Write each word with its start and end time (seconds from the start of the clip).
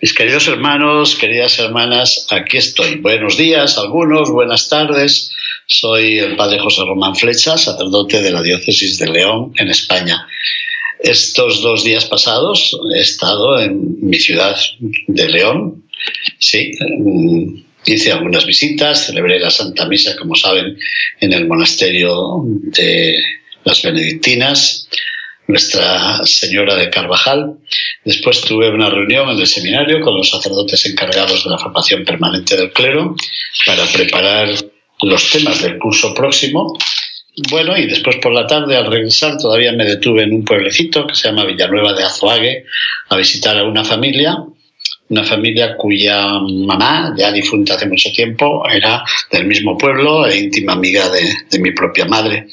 Mis 0.00 0.14
queridos 0.14 0.46
hermanos, 0.46 1.16
queridas 1.16 1.58
hermanas, 1.58 2.28
aquí 2.30 2.56
estoy. 2.56 3.00
Buenos 3.00 3.36
días, 3.36 3.78
algunos, 3.78 4.30
buenas 4.30 4.68
tardes. 4.68 5.32
Soy 5.66 6.20
el 6.20 6.36
padre 6.36 6.60
José 6.60 6.82
Román 6.86 7.16
Flecha, 7.16 7.58
sacerdote 7.58 8.22
de 8.22 8.30
la 8.30 8.40
diócesis 8.40 8.96
de 8.98 9.08
León, 9.08 9.52
en 9.58 9.68
España. 9.70 10.24
Estos 11.00 11.62
dos 11.62 11.82
días 11.82 12.04
pasados 12.04 12.78
he 12.94 13.00
estado 13.00 13.58
en 13.60 14.08
mi 14.08 14.20
ciudad 14.20 14.56
de 15.08 15.28
León. 15.30 15.82
Sí, 16.38 16.70
mm, 16.78 17.64
hice 17.86 18.12
algunas 18.12 18.46
visitas, 18.46 19.06
celebré 19.06 19.40
la 19.40 19.50
Santa 19.50 19.88
Misa, 19.88 20.14
como 20.16 20.36
saben, 20.36 20.78
en 21.18 21.32
el 21.32 21.48
monasterio 21.48 22.44
de 22.44 23.20
las 23.64 23.82
Benedictinas 23.82 24.88
nuestra 25.48 26.24
Señora 26.24 26.76
de 26.76 26.90
Carvajal. 26.90 27.58
Después 28.04 28.42
tuve 28.42 28.70
una 28.70 28.90
reunión 28.90 29.30
en 29.30 29.38
el 29.38 29.46
seminario 29.46 30.00
con 30.00 30.16
los 30.16 30.30
sacerdotes 30.30 30.86
encargados 30.86 31.42
de 31.42 31.50
la 31.50 31.58
formación 31.58 32.04
permanente 32.04 32.56
del 32.56 32.70
clero 32.70 33.16
para 33.66 33.84
preparar 33.86 34.48
los 35.02 35.30
temas 35.30 35.62
del 35.62 35.78
curso 35.78 36.14
próximo. 36.14 36.76
Bueno, 37.50 37.76
y 37.76 37.86
después 37.86 38.16
por 38.16 38.32
la 38.32 38.46
tarde, 38.46 38.76
al 38.76 38.90
regresar, 38.90 39.38
todavía 39.38 39.72
me 39.72 39.84
detuve 39.84 40.24
en 40.24 40.34
un 40.34 40.44
pueblecito 40.44 41.06
que 41.06 41.14
se 41.14 41.28
llama 41.28 41.44
Villanueva 41.44 41.94
de 41.94 42.04
Azoague 42.04 42.64
a 43.08 43.16
visitar 43.16 43.56
a 43.56 43.64
una 43.64 43.84
familia 43.84 44.36
una 45.08 45.24
familia 45.24 45.76
cuya 45.76 46.38
mamá, 46.66 47.14
ya 47.16 47.32
difunta 47.32 47.74
hace 47.74 47.86
mucho 47.86 48.10
tiempo, 48.12 48.62
era 48.68 49.02
del 49.32 49.46
mismo 49.46 49.76
pueblo 49.78 50.26
e 50.26 50.38
íntima 50.38 50.74
amiga 50.74 51.08
de, 51.08 51.58
mi 51.58 51.72
propia 51.72 52.04
madre. 52.04 52.46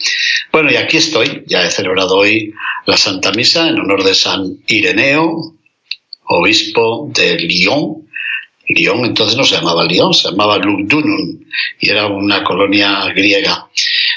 Bueno, 0.52 0.72
y 0.72 0.78
aquí 0.78 0.98
estoy, 0.98 1.44
ya 1.48 1.66
he 1.66 1.72
celebrado 1.72 2.18
hoy 2.18 2.54
la 2.86 2.98
Santa 2.98 3.32
Misa 3.34 3.68
en 3.68 3.80
honor 3.80 4.04
de 4.04 4.14
San 4.14 4.58
Ireneo, 4.68 5.56
obispo 6.28 7.10
de 7.14 7.38
Lyon. 7.40 8.08
Lyon 8.68 9.06
entonces 9.06 9.38
no 9.38 9.44
se 9.44 9.56
llamaba 9.56 9.84
Lyon, 9.84 10.14
se 10.14 10.30
llamaba 10.30 10.58
Lugdunum 10.58 11.40
y 11.80 11.90
era 11.90 12.08
una 12.08 12.44
colonia 12.44 13.06
griega. 13.14 13.68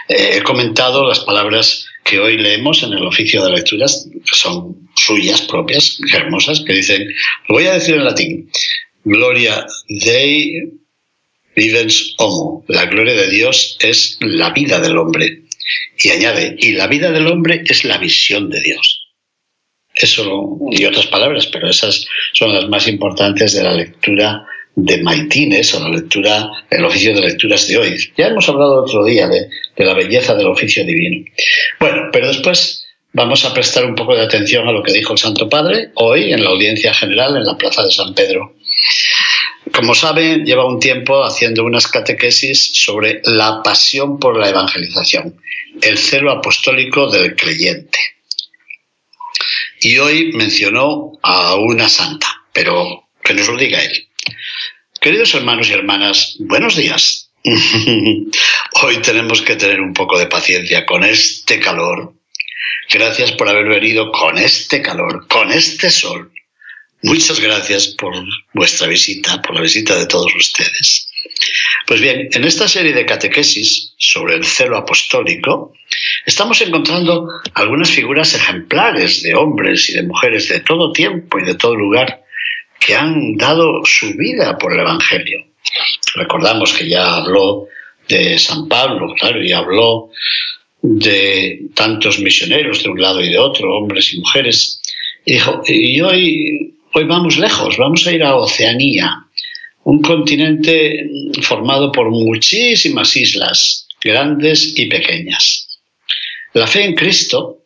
Eh, 0.09 0.37
he 0.37 0.43
comentado 0.43 1.07
las 1.07 1.21
palabras 1.21 1.88
que 2.09 2.19
hoy 2.19 2.39
leemos 2.39 2.83
en 2.83 2.95
el 2.95 3.07
oficio 3.07 3.45
de 3.45 3.53
lecturas, 3.53 4.09
que 4.13 4.35
son 4.35 4.89
suyas 4.97 5.43
propias, 5.43 5.99
hermosas, 6.13 6.63
que 6.67 6.73
dicen, 6.73 7.07
lo 7.49 7.57
voy 7.57 7.67
a 7.67 7.75
decir 7.75 7.97
en 7.97 8.05
latín, 8.05 8.51
Gloria 9.05 9.67
Dei 9.89 10.63
vivens 11.55 12.15
homo, 12.19 12.65
la 12.69 12.87
gloria 12.87 13.15
de 13.15 13.29
Dios 13.29 13.77
es 13.81 14.17
la 14.21 14.51
vida 14.51 14.81
del 14.81 14.97
hombre. 14.97 15.43
Y 16.03 16.11
añade, 16.11 16.57
y 16.59 16.73
la 16.73 16.87
vida 16.87 17.11
del 17.11 17.27
hombre 17.27 17.63
es 17.67 17.85
la 17.85 17.99
visión 17.99 18.49
de 18.49 18.61
Dios. 18.61 19.09
Eso 19.95 20.59
y 20.71 20.85
otras 20.85 21.09
palabras, 21.09 21.47
pero 21.49 21.69
esas 21.69 22.07
son 22.33 22.55
las 22.55 22.69
más 22.69 22.87
importantes 22.89 23.53
de 23.53 23.65
la 23.65 23.75
lectura 23.75 24.47
de 24.75 25.03
Maitines 25.03 25.75
o 25.75 25.81
la 25.81 25.97
lectura, 25.97 26.49
el 26.71 26.85
oficio 26.85 27.15
de 27.15 27.21
lecturas 27.23 27.67
de 27.67 27.79
hoy. 27.79 27.97
Ya 28.17 28.29
hemos 28.29 28.49
hablado 28.49 28.83
otro 28.85 29.05
día 29.05 29.27
de, 29.29 29.49
de 29.77 29.85
la 29.85 29.95
belleza 29.95 30.35
del 30.35 30.47
oficio 30.47 30.85
divino. 30.85 31.25
Bueno, 31.81 32.11
pero 32.13 32.29
después 32.29 32.87
vamos 33.13 33.45
a 33.45 33.53
prestar 33.53 33.85
un 33.85 33.95
poco 33.95 34.15
de 34.15 34.23
atención 34.23 34.69
a 34.69 34.73
lo 34.73 34.83
que 34.83 34.93
dijo 34.93 35.13
el 35.13 35.19
Santo 35.19 35.49
Padre 35.49 35.91
hoy 35.95 36.33
en 36.33 36.43
la 36.43 36.51
audiencia 36.51 36.95
general 36.95 37.37
en 37.37 37.45
la 37.45 37.57
Plaza 37.57 37.83
de 37.83 37.91
San 37.91 38.15
Pedro. 38.15 38.55
Como 39.73 39.95
saben, 39.95 40.45
lleva 40.45 40.67
un 40.67 40.81
tiempo 40.81 41.25
haciendo 41.25 41.65
unas 41.65 41.89
catequesis 41.89 42.71
sobre 42.75 43.21
la 43.25 43.63
pasión 43.63 44.19
por 44.19 44.39
la 44.39 44.49
evangelización, 44.49 45.41
el 45.83 45.99
celo 45.99 46.33
apostólico 46.33 47.11
del 47.11 47.37
creyente. 47.37 47.99
Y 49.81 49.99
hoy 49.99 50.33
mencionó 50.33 51.13
a 51.23 51.57
una 51.57 51.89
santa, 51.89 52.27
pero 52.53 53.09
que 53.23 53.35
nos 53.35 53.49
lo 53.49 53.57
diga 53.57 53.83
él. 53.83 54.08
Queridos 55.01 55.35
hermanos 55.35 55.69
y 55.69 55.73
hermanas, 55.73 56.37
buenos 56.41 56.77
días. 56.77 57.31
Hoy 57.45 58.97
tenemos 59.03 59.43
que 59.43 59.57
tener 59.57 59.81
un 59.81 59.93
poco 59.93 60.19
de 60.19 60.27
paciencia 60.27 60.85
con 60.85 61.05
este 61.05 61.61
calor. 61.61 62.15
Gracias 62.91 63.33
por 63.33 63.49
haber 63.49 63.67
venido 63.67 64.11
con 64.11 64.39
este 64.39 64.83
calor, 64.83 65.27
con 65.29 65.53
este 65.53 65.91
sol. 65.91 66.33
Muchas 67.03 67.39
gracias 67.39 67.89
por 67.89 68.13
vuestra 68.55 68.89
visita, 68.89 69.41
por 69.41 69.55
la 69.55 69.61
visita 69.61 69.97
de 69.97 70.07
todos 70.07 70.35
ustedes. 70.35 71.09
Pues 71.87 72.01
bien, 72.01 72.29
en 72.33 72.45
esta 72.45 72.67
serie 72.67 72.93
de 72.93 73.07
catequesis 73.07 73.95
sobre 73.99 74.35
el 74.35 74.45
celo 74.45 74.77
apostólico, 74.77 75.73
estamos 76.27 76.61
encontrando 76.61 77.29
algunas 77.55 77.91
figuras 77.91 78.35
ejemplares 78.35 79.23
de 79.23 79.35
hombres 79.35 79.89
y 79.91 79.95
de 79.95 80.03
mujeres 80.03 80.49
de 80.49 80.61
todo 80.61 80.93
tiempo 80.93 81.39
y 81.39 81.45
de 81.45 81.55
todo 81.55 81.77
lugar 81.77 82.25
que 82.79 82.95
han 82.95 83.37
dado 83.37 83.85
su 83.85 84.15
vida 84.15 84.57
por 84.59 84.73
el 84.73 84.81
Evangelio. 84.81 85.45
Recordamos 86.15 86.73
que 86.73 86.89
ya 86.89 87.17
habló 87.17 87.69
de 88.09 88.39
San 88.39 88.69
Pablo, 88.69 89.15
claro, 89.15 89.43
y 89.43 89.53
habló 89.53 90.11
de 90.81 91.67
tantos 91.75 92.19
misioneros 92.21 92.83
de 92.83 92.91
un 92.91 93.01
lado 93.01 93.23
y 93.23 93.29
de 93.29 93.39
otro, 93.39 93.77
hombres 93.77 94.13
y 94.15 94.21
mujeres. 94.21 94.81
Y 95.25 95.35
dijo, 95.35 95.63
y 95.67 96.01
hoy, 96.01 96.75
hoy 96.95 97.05
vamos 97.05 97.37
lejos, 97.37 97.77
vamos 97.77 98.07
a 98.07 98.13
ir 98.13 98.23
a 98.23 98.37
Oceanía, 98.37 99.25
un 99.85 100.01
continente 100.03 101.09
formado 101.43 101.93
por 101.93 102.11
muchísimas 102.11 103.17
islas, 103.17 103.89
grandes 104.01 104.75
y 104.77 104.87
pequeñas. 104.87 105.69
La 106.55 106.67
fe 106.67 106.85
en 106.85 106.95
Cristo, 106.95 107.59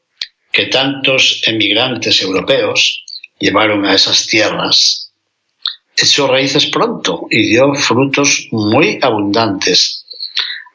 que 0.50 0.66
tantos 0.66 1.42
emigrantes 1.46 2.20
europeos 2.22 3.04
llevaron 3.38 3.84
a 3.84 3.94
esas 3.94 4.26
tierras, 4.26 5.01
echó 5.96 6.26
raíces 6.26 6.66
pronto 6.66 7.26
y 7.30 7.50
dio 7.50 7.72
frutos 7.74 8.48
muy 8.50 8.98
abundantes. 9.02 10.04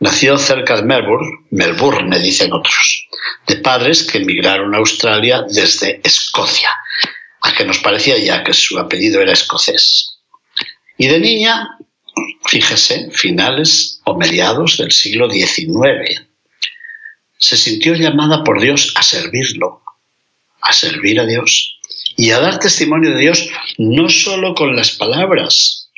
nació 0.00 0.36
cerca 0.36 0.76
de 0.76 0.82
Melbourne, 0.82 1.46
Melbourne 1.50 2.18
dicen 2.18 2.52
otros, 2.52 3.08
de 3.46 3.56
padres 3.56 4.02
que 4.02 4.18
emigraron 4.18 4.74
a 4.74 4.78
Australia 4.78 5.42
desde 5.48 6.00
Escocia, 6.04 6.70
a 7.40 7.54
que 7.54 7.64
nos 7.64 7.78
parecía 7.78 8.18
ya 8.18 8.44
que 8.44 8.52
su 8.52 8.78
apellido 8.78 9.20
era 9.20 9.32
escocés. 9.32 10.18
Y 10.98 11.06
de 11.06 11.18
niña, 11.18 11.78
fíjese, 12.46 13.10
finales 13.10 14.00
o 14.04 14.16
mediados 14.16 14.78
del 14.78 14.92
siglo 14.92 15.30
XIX, 15.30 16.25
se 17.38 17.56
sintió 17.56 17.94
llamada 17.94 18.44
por 18.44 18.60
Dios 18.60 18.92
a 18.96 19.02
servirlo, 19.02 19.82
a 20.60 20.72
servir 20.72 21.20
a 21.20 21.26
Dios 21.26 21.78
y 22.16 22.30
a 22.30 22.40
dar 22.40 22.58
testimonio 22.58 23.10
de 23.10 23.20
Dios 23.20 23.48
no 23.78 24.08
solo 24.08 24.54
con 24.54 24.74
las 24.74 24.92
palabras, 24.92 25.90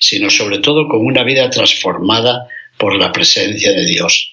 sino 0.00 0.30
sobre 0.30 0.58
todo 0.58 0.88
con 0.88 1.04
una 1.04 1.22
vida 1.22 1.50
transformada 1.50 2.48
por 2.78 2.96
la 2.96 3.12
presencia 3.12 3.72
de 3.72 3.84
Dios. 3.84 4.32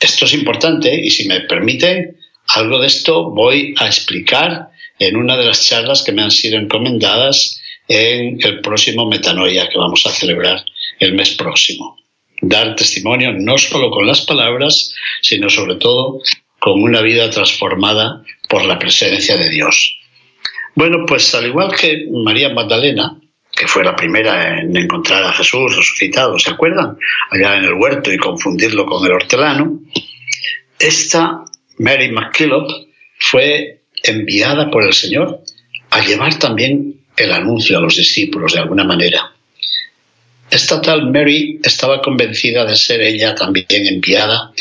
Esto 0.00 0.24
es 0.24 0.34
importante 0.34 0.94
y 0.94 1.10
si 1.10 1.26
me 1.26 1.40
permiten, 1.40 2.16
algo 2.48 2.78
de 2.78 2.88
esto 2.88 3.30
voy 3.30 3.74
a 3.78 3.86
explicar 3.86 4.68
en 4.98 5.16
una 5.16 5.36
de 5.36 5.44
las 5.44 5.66
charlas 5.66 6.02
que 6.02 6.12
me 6.12 6.22
han 6.22 6.30
sido 6.30 6.58
encomendadas 6.58 7.60
en 7.88 8.38
el 8.42 8.60
próximo 8.60 9.06
Metanoia 9.06 9.68
que 9.68 9.78
vamos 9.78 10.06
a 10.06 10.10
celebrar 10.10 10.64
el 11.00 11.14
mes 11.14 11.30
próximo. 11.30 11.98
Dar 12.46 12.76
testimonio 12.76 13.32
no 13.32 13.56
solo 13.56 13.90
con 13.90 14.06
las 14.06 14.20
palabras, 14.22 14.94
sino 15.22 15.48
sobre 15.48 15.76
todo 15.76 16.20
con 16.58 16.82
una 16.82 17.00
vida 17.00 17.30
transformada 17.30 18.22
por 18.48 18.64
la 18.64 18.78
presencia 18.78 19.36
de 19.36 19.48
Dios. 19.48 19.98
Bueno, 20.74 21.04
pues 21.06 21.34
al 21.34 21.46
igual 21.46 21.74
que 21.74 22.06
María 22.10 22.50
Magdalena, 22.50 23.18
que 23.50 23.66
fue 23.66 23.84
la 23.84 23.96
primera 23.96 24.60
en 24.60 24.76
encontrar 24.76 25.22
a 25.22 25.32
Jesús 25.32 25.74
resucitado, 25.76 26.38
¿se 26.38 26.50
acuerdan? 26.50 26.98
Allá 27.30 27.56
en 27.56 27.64
el 27.64 27.74
huerto 27.74 28.12
y 28.12 28.18
confundirlo 28.18 28.84
con 28.84 29.04
el 29.06 29.12
hortelano, 29.12 29.80
esta 30.78 31.44
Mary 31.78 32.10
MacKillop 32.10 32.68
fue 33.18 33.84
enviada 34.02 34.70
por 34.70 34.84
el 34.84 34.92
Señor 34.92 35.40
a 35.90 36.04
llevar 36.04 36.38
también 36.38 37.06
el 37.16 37.32
anuncio 37.32 37.78
a 37.78 37.80
los 37.80 37.96
discípulos 37.96 38.52
de 38.52 38.60
alguna 38.60 38.84
manera. 38.84 39.33
Esta 40.54 40.80
tal 40.80 41.10
Mary 41.10 41.58
estaba 41.64 42.00
convencida 42.00 42.64
de 42.64 42.76
ser 42.76 43.00
ella 43.00 43.34
también 43.34 43.66
enviada 43.88 44.52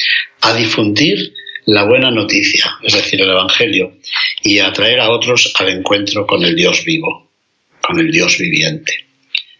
a 0.41 0.55
difundir 0.55 1.35
la 1.67 1.83
buena 1.83 2.09
noticia, 2.09 2.79
es 2.81 2.93
decir, 2.93 3.21
el 3.21 3.29
Evangelio, 3.29 3.99
y 4.41 4.57
a 4.57 4.69
atraer 4.69 4.99
a 4.99 5.11
otros 5.11 5.53
al 5.59 5.69
encuentro 5.69 6.25
con 6.25 6.43
el 6.43 6.55
Dios 6.55 6.83
vivo, 6.83 7.29
con 7.79 7.99
el 7.99 8.11
Dios 8.11 8.39
viviente. 8.39 9.05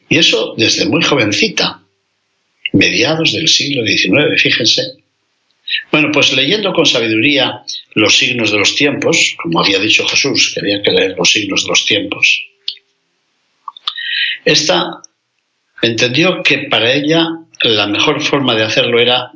Y 0.10 0.18
eso 0.18 0.56
desde 0.58 0.88
muy 0.88 1.04
jovencita, 1.04 1.84
mediados 2.72 3.34
del 3.34 3.48
siglo 3.48 3.86
XIX, 3.86 4.42
fíjense. 4.42 4.82
Bueno, 5.92 6.10
pues 6.12 6.34
leyendo 6.34 6.74
con 6.74 6.88
sabiduría 6.88 7.62
los 7.94 8.18
signos 8.18 8.52
de 8.52 8.58
los 8.58 8.76
tiempos, 8.76 9.36
como 9.40 9.62
había 9.62 9.78
dicho 9.78 10.04
Jesús, 10.08 10.52
que 10.52 10.62
había 10.62 10.82
que 10.82 10.94
leer 10.94 11.14
los 11.16 11.32
signos 11.32 11.62
de 11.62 11.70
los 11.70 11.86
tiempos, 11.86 12.44
esta 14.46 15.04
entendió 15.88 16.42
que 16.44 16.60
para 16.70 16.94
ella 16.94 17.28
la 17.62 17.88
mejor 17.88 18.22
forma 18.22 18.56
de 18.56 18.64
hacerlo 18.64 19.00
era 19.00 19.32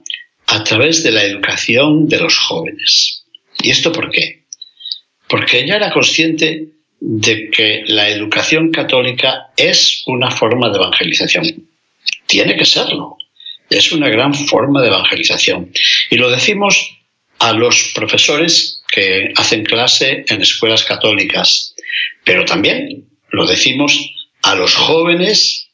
a 0.47 0.63
través 0.63 1.03
de 1.03 1.11
la 1.11 1.23
educación 1.23 2.07
de 2.07 2.19
los 2.19 2.37
jóvenes. 2.37 3.23
¿Y 3.61 3.69
esto 3.69 3.91
por 3.91 4.11
qué? 4.11 4.43
Porque 5.27 5.59
ella 5.59 5.75
era 5.75 5.91
consciente 5.91 6.69
de 6.99 7.49
que 7.49 7.83
la 7.87 8.09
educación 8.09 8.71
católica 8.71 9.49
es 9.55 10.03
una 10.07 10.31
forma 10.31 10.69
de 10.69 10.77
evangelización. 10.77 11.67
Tiene 12.25 12.55
que 12.55 12.65
serlo. 12.65 13.17
Es 13.69 13.91
una 13.91 14.09
gran 14.09 14.33
forma 14.33 14.81
de 14.81 14.87
evangelización. 14.87 15.71
Y 16.09 16.15
lo 16.15 16.29
decimos 16.29 16.97
a 17.39 17.53
los 17.53 17.91
profesores 17.93 18.81
que 18.89 19.31
hacen 19.35 19.63
clase 19.65 20.25
en 20.27 20.41
escuelas 20.41 20.85
católicas, 20.85 21.75
pero 22.23 22.45
también 22.45 23.05
lo 23.31 23.45
decimos 23.45 23.99
a 24.43 24.55
los 24.55 24.73
jóvenes 24.75 25.66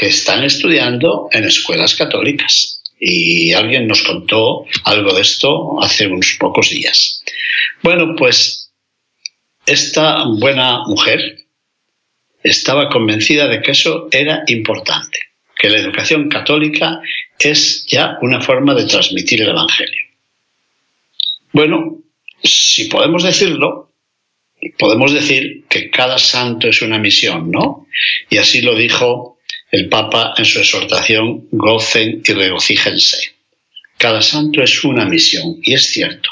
que 0.00 0.06
están 0.06 0.42
estudiando 0.44 1.28
en 1.30 1.44
escuelas 1.44 1.94
católicas. 1.94 2.82
Y 2.98 3.52
alguien 3.52 3.86
nos 3.86 4.02
contó 4.02 4.64
algo 4.84 5.12
de 5.12 5.20
esto 5.20 5.78
hace 5.82 6.06
unos 6.06 6.38
pocos 6.40 6.70
días. 6.70 7.22
Bueno, 7.82 8.14
pues 8.16 8.72
esta 9.66 10.24
buena 10.24 10.84
mujer 10.86 11.44
estaba 12.42 12.88
convencida 12.88 13.46
de 13.46 13.60
que 13.60 13.72
eso 13.72 14.08
era 14.10 14.42
importante, 14.46 15.18
que 15.54 15.68
la 15.68 15.76
educación 15.76 16.30
católica 16.30 17.02
es 17.38 17.84
ya 17.86 18.16
una 18.22 18.40
forma 18.40 18.74
de 18.74 18.86
transmitir 18.86 19.42
el 19.42 19.50
Evangelio. 19.50 20.04
Bueno, 21.52 21.98
si 22.42 22.84
podemos 22.84 23.22
decirlo, 23.22 23.92
podemos 24.78 25.12
decir 25.12 25.66
que 25.68 25.90
cada 25.90 26.16
santo 26.16 26.68
es 26.68 26.80
una 26.80 26.98
misión, 26.98 27.50
¿no? 27.50 27.86
Y 28.30 28.38
así 28.38 28.62
lo 28.62 28.74
dijo 28.74 29.39
el 29.70 29.88
Papa 29.88 30.34
en 30.36 30.44
su 30.44 30.58
exhortación, 30.58 31.46
gocen 31.52 32.22
y 32.24 32.32
regocíjense. 32.32 33.34
Cada 33.96 34.22
santo 34.22 34.62
es 34.62 34.82
una 34.84 35.04
misión, 35.04 35.56
y 35.62 35.74
es 35.74 35.92
cierto. 35.92 36.30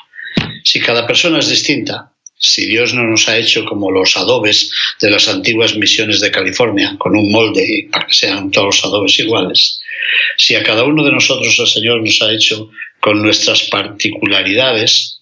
Si 0.64 0.80
cada 0.80 1.06
persona 1.06 1.38
es 1.38 1.48
distinta, 1.48 2.12
si 2.38 2.66
Dios 2.66 2.94
no 2.94 3.04
nos 3.04 3.28
ha 3.28 3.36
hecho 3.36 3.64
como 3.64 3.90
los 3.90 4.16
adobes 4.16 4.70
de 5.00 5.10
las 5.10 5.28
antiguas 5.28 5.76
misiones 5.76 6.20
de 6.20 6.30
California, 6.30 6.96
con 6.98 7.16
un 7.16 7.30
molde 7.30 7.88
para 7.90 8.06
que 8.06 8.14
sean 8.14 8.50
todos 8.50 8.66
los 8.66 8.84
adobes 8.84 9.18
iguales, 9.18 9.80
si 10.36 10.54
a 10.54 10.62
cada 10.62 10.84
uno 10.84 11.04
de 11.04 11.12
nosotros 11.12 11.58
el 11.58 11.66
Señor 11.66 12.02
nos 12.02 12.22
ha 12.22 12.32
hecho 12.32 12.70
con 13.00 13.22
nuestras 13.22 13.62
particularidades, 13.64 15.20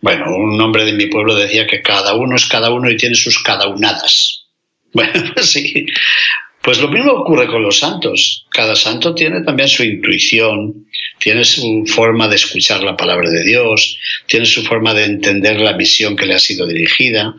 bueno, 0.00 0.36
un 0.36 0.60
hombre 0.60 0.84
de 0.84 0.92
mi 0.92 1.06
pueblo 1.06 1.34
decía 1.34 1.66
que 1.66 1.82
cada 1.82 2.14
uno 2.14 2.36
es 2.36 2.46
cada 2.46 2.70
uno 2.70 2.90
y 2.90 2.96
tiene 2.96 3.14
sus 3.14 3.42
cada 3.42 3.68
unadas. 3.68 4.40
Bueno, 4.94 5.34
sí. 5.42 5.86
Pues 6.64 6.80
lo 6.80 6.88
mismo 6.88 7.12
ocurre 7.12 7.46
con 7.46 7.62
los 7.62 7.78
santos. 7.78 8.46
Cada 8.48 8.74
santo 8.74 9.14
tiene 9.14 9.42
también 9.42 9.68
su 9.68 9.84
intuición, 9.84 10.86
tiene 11.18 11.44
su 11.44 11.84
forma 11.86 12.26
de 12.26 12.36
escuchar 12.36 12.82
la 12.82 12.96
palabra 12.96 13.28
de 13.28 13.44
Dios, 13.44 13.98
tiene 14.26 14.46
su 14.46 14.62
forma 14.62 14.94
de 14.94 15.04
entender 15.04 15.60
la 15.60 15.74
misión 15.74 16.16
que 16.16 16.24
le 16.24 16.32
ha 16.32 16.38
sido 16.38 16.66
dirigida. 16.66 17.34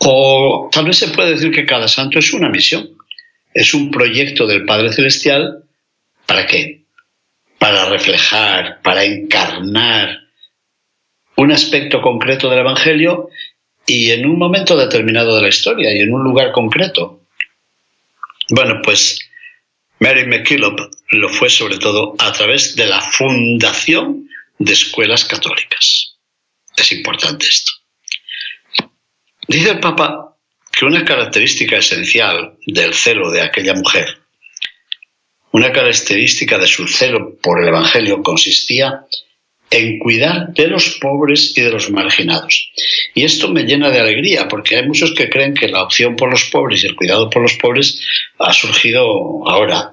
O 0.00 0.68
tal 0.70 0.84
vez 0.84 0.98
se 0.98 1.08
puede 1.08 1.30
decir 1.30 1.50
que 1.50 1.64
cada 1.64 1.88
santo 1.88 2.18
es 2.18 2.34
una 2.34 2.50
misión, 2.50 2.90
es 3.54 3.72
un 3.72 3.90
proyecto 3.90 4.46
del 4.46 4.66
Padre 4.66 4.92
Celestial. 4.92 5.64
¿Para 6.26 6.46
qué? 6.46 6.82
Para 7.58 7.88
reflejar, 7.88 8.82
para 8.82 9.02
encarnar 9.02 10.18
un 11.36 11.52
aspecto 11.52 12.02
concreto 12.02 12.50
del 12.50 12.58
Evangelio 12.58 13.30
y 13.86 14.10
en 14.10 14.26
un 14.26 14.38
momento 14.38 14.76
determinado 14.76 15.36
de 15.36 15.42
la 15.42 15.48
historia 15.48 15.90
y 15.90 16.00
en 16.00 16.12
un 16.12 16.22
lugar 16.22 16.52
concreto. 16.52 17.19
Bueno, 18.50 18.80
pues 18.82 19.20
Mary 20.00 20.26
McKillop 20.26 20.80
lo 21.12 21.28
fue 21.28 21.48
sobre 21.48 21.78
todo 21.78 22.16
a 22.18 22.32
través 22.32 22.74
de 22.74 22.86
la 22.86 23.00
fundación 23.00 24.28
de 24.58 24.72
escuelas 24.72 25.24
católicas. 25.24 26.16
Es 26.76 26.92
importante 26.92 27.46
esto. 27.46 27.72
Dice 29.46 29.70
el 29.70 29.80
Papa 29.80 30.36
que 30.72 30.84
una 30.84 31.04
característica 31.04 31.76
esencial 31.76 32.56
del 32.66 32.92
celo 32.94 33.30
de 33.30 33.42
aquella 33.42 33.74
mujer, 33.74 34.18
una 35.52 35.72
característica 35.72 36.58
de 36.58 36.66
su 36.66 36.88
celo 36.88 37.36
por 37.40 37.62
el 37.62 37.68
Evangelio 37.68 38.22
consistía 38.22 39.06
en 39.06 39.29
cuidar 39.98 40.52
de 40.52 40.66
los 40.66 40.98
pobres 41.00 41.56
y 41.56 41.60
de 41.60 41.70
los 41.70 41.90
marginados. 41.90 42.70
Y 43.14 43.24
esto 43.24 43.48
me 43.48 43.62
llena 43.62 43.90
de 43.90 44.00
alegría, 44.00 44.48
porque 44.48 44.76
hay 44.76 44.86
muchos 44.86 45.12
que 45.12 45.30
creen 45.30 45.54
que 45.54 45.68
la 45.68 45.84
opción 45.84 46.16
por 46.16 46.30
los 46.30 46.44
pobres 46.44 46.82
y 46.82 46.88
el 46.88 46.96
cuidado 46.96 47.30
por 47.30 47.42
los 47.42 47.54
pobres 47.54 48.00
ha 48.38 48.52
surgido 48.52 49.48
ahora. 49.48 49.90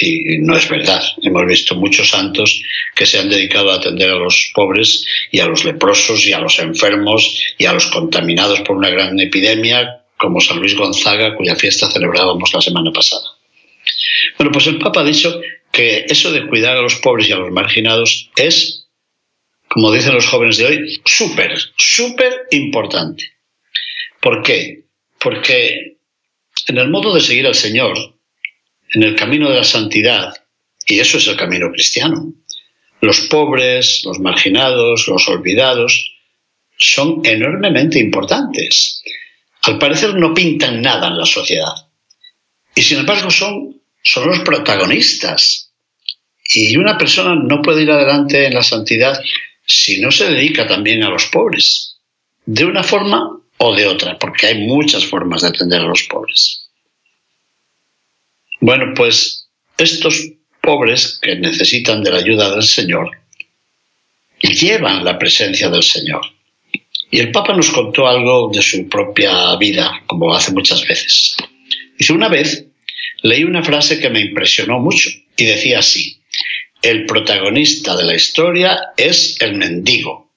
Y 0.00 0.38
no 0.38 0.56
es 0.56 0.66
verdad. 0.68 1.02
Hemos 1.22 1.46
visto 1.46 1.74
muchos 1.74 2.08
santos 2.08 2.62
que 2.94 3.04
se 3.04 3.18
han 3.18 3.28
dedicado 3.28 3.70
a 3.70 3.76
atender 3.76 4.10
a 4.10 4.14
los 4.14 4.50
pobres 4.54 5.04
y 5.30 5.40
a 5.40 5.46
los 5.46 5.64
leprosos 5.64 6.26
y 6.26 6.32
a 6.32 6.40
los 6.40 6.58
enfermos 6.58 7.54
y 7.58 7.66
a 7.66 7.74
los 7.74 7.86
contaminados 7.88 8.60
por 8.60 8.76
una 8.76 8.88
gran 8.88 9.20
epidemia, 9.20 10.04
como 10.16 10.40
San 10.40 10.58
Luis 10.58 10.74
Gonzaga, 10.74 11.36
cuya 11.36 11.54
fiesta 11.54 11.90
celebrábamos 11.90 12.52
la 12.54 12.62
semana 12.62 12.90
pasada. 12.92 13.39
Bueno, 14.40 14.52
pues 14.52 14.68
el 14.68 14.78
Papa 14.78 15.02
ha 15.02 15.04
dicho 15.04 15.38
que 15.70 16.06
eso 16.08 16.32
de 16.32 16.46
cuidar 16.46 16.74
a 16.74 16.80
los 16.80 16.94
pobres 16.94 17.28
y 17.28 17.32
a 17.32 17.36
los 17.36 17.50
marginados 17.50 18.30
es, 18.36 18.86
como 19.68 19.92
dicen 19.92 20.14
los 20.14 20.28
jóvenes 20.28 20.56
de 20.56 20.64
hoy, 20.64 21.02
súper, 21.04 21.60
súper 21.76 22.46
importante. 22.50 23.34
¿Por 24.18 24.40
qué? 24.42 24.84
Porque 25.18 25.98
en 26.68 26.78
el 26.78 26.88
modo 26.88 27.12
de 27.12 27.20
seguir 27.20 27.46
al 27.46 27.54
Señor, 27.54 27.98
en 28.94 29.02
el 29.02 29.14
camino 29.14 29.50
de 29.50 29.56
la 29.56 29.64
santidad, 29.64 30.32
y 30.86 31.00
eso 31.00 31.18
es 31.18 31.28
el 31.28 31.36
camino 31.36 31.70
cristiano, 31.70 32.32
los 33.02 33.20
pobres, 33.28 34.00
los 34.06 34.20
marginados, 34.20 35.06
los 35.06 35.28
olvidados, 35.28 36.14
son 36.78 37.20
enormemente 37.24 37.98
importantes. 37.98 39.02
Al 39.64 39.76
parecer 39.76 40.14
no 40.14 40.32
pintan 40.32 40.80
nada 40.80 41.08
en 41.08 41.18
la 41.18 41.26
sociedad. 41.26 41.74
Y 42.74 42.80
sin 42.80 43.00
embargo 43.00 43.30
son 43.30 43.79
son 44.04 44.28
los 44.28 44.40
protagonistas. 44.40 45.70
Y 46.52 46.76
una 46.76 46.98
persona 46.98 47.34
no 47.34 47.62
puede 47.62 47.82
ir 47.82 47.90
adelante 47.90 48.46
en 48.46 48.54
la 48.54 48.62
santidad 48.62 49.20
si 49.66 50.00
no 50.00 50.10
se 50.10 50.32
dedica 50.32 50.66
también 50.66 51.04
a 51.04 51.10
los 51.10 51.26
pobres, 51.26 51.98
de 52.44 52.64
una 52.64 52.82
forma 52.82 53.38
o 53.58 53.74
de 53.74 53.86
otra, 53.86 54.18
porque 54.18 54.48
hay 54.48 54.66
muchas 54.66 55.04
formas 55.04 55.42
de 55.42 55.48
atender 55.48 55.80
a 55.80 55.84
los 55.84 56.02
pobres. 56.04 56.68
Bueno, 58.60 58.92
pues 58.96 59.48
estos 59.78 60.26
pobres 60.60 61.18
que 61.22 61.36
necesitan 61.36 62.02
de 62.02 62.10
la 62.10 62.18
ayuda 62.18 62.50
del 62.50 62.64
Señor, 62.64 63.10
llevan 64.40 65.04
la 65.04 65.18
presencia 65.18 65.68
del 65.70 65.82
Señor. 65.82 66.22
Y 67.10 67.18
el 67.18 67.32
Papa 67.32 67.54
nos 67.54 67.70
contó 67.70 68.06
algo 68.06 68.50
de 68.52 68.62
su 68.62 68.88
propia 68.88 69.56
vida, 69.56 70.02
como 70.06 70.32
hace 70.34 70.52
muchas 70.52 70.86
veces. 70.86 71.36
Dice, 71.98 72.12
una 72.12 72.28
vez 72.28 72.66
leí 73.22 73.44
una 73.44 73.62
frase 73.62 74.00
que 74.00 74.10
me 74.10 74.20
impresionó 74.20 74.78
mucho 74.78 75.10
y 75.36 75.44
decía 75.44 75.80
así, 75.80 76.20
el 76.82 77.06
protagonista 77.06 77.96
de 77.96 78.04
la 78.04 78.14
historia 78.14 78.78
es 78.96 79.36
el 79.40 79.54
mendigo. 79.54 80.30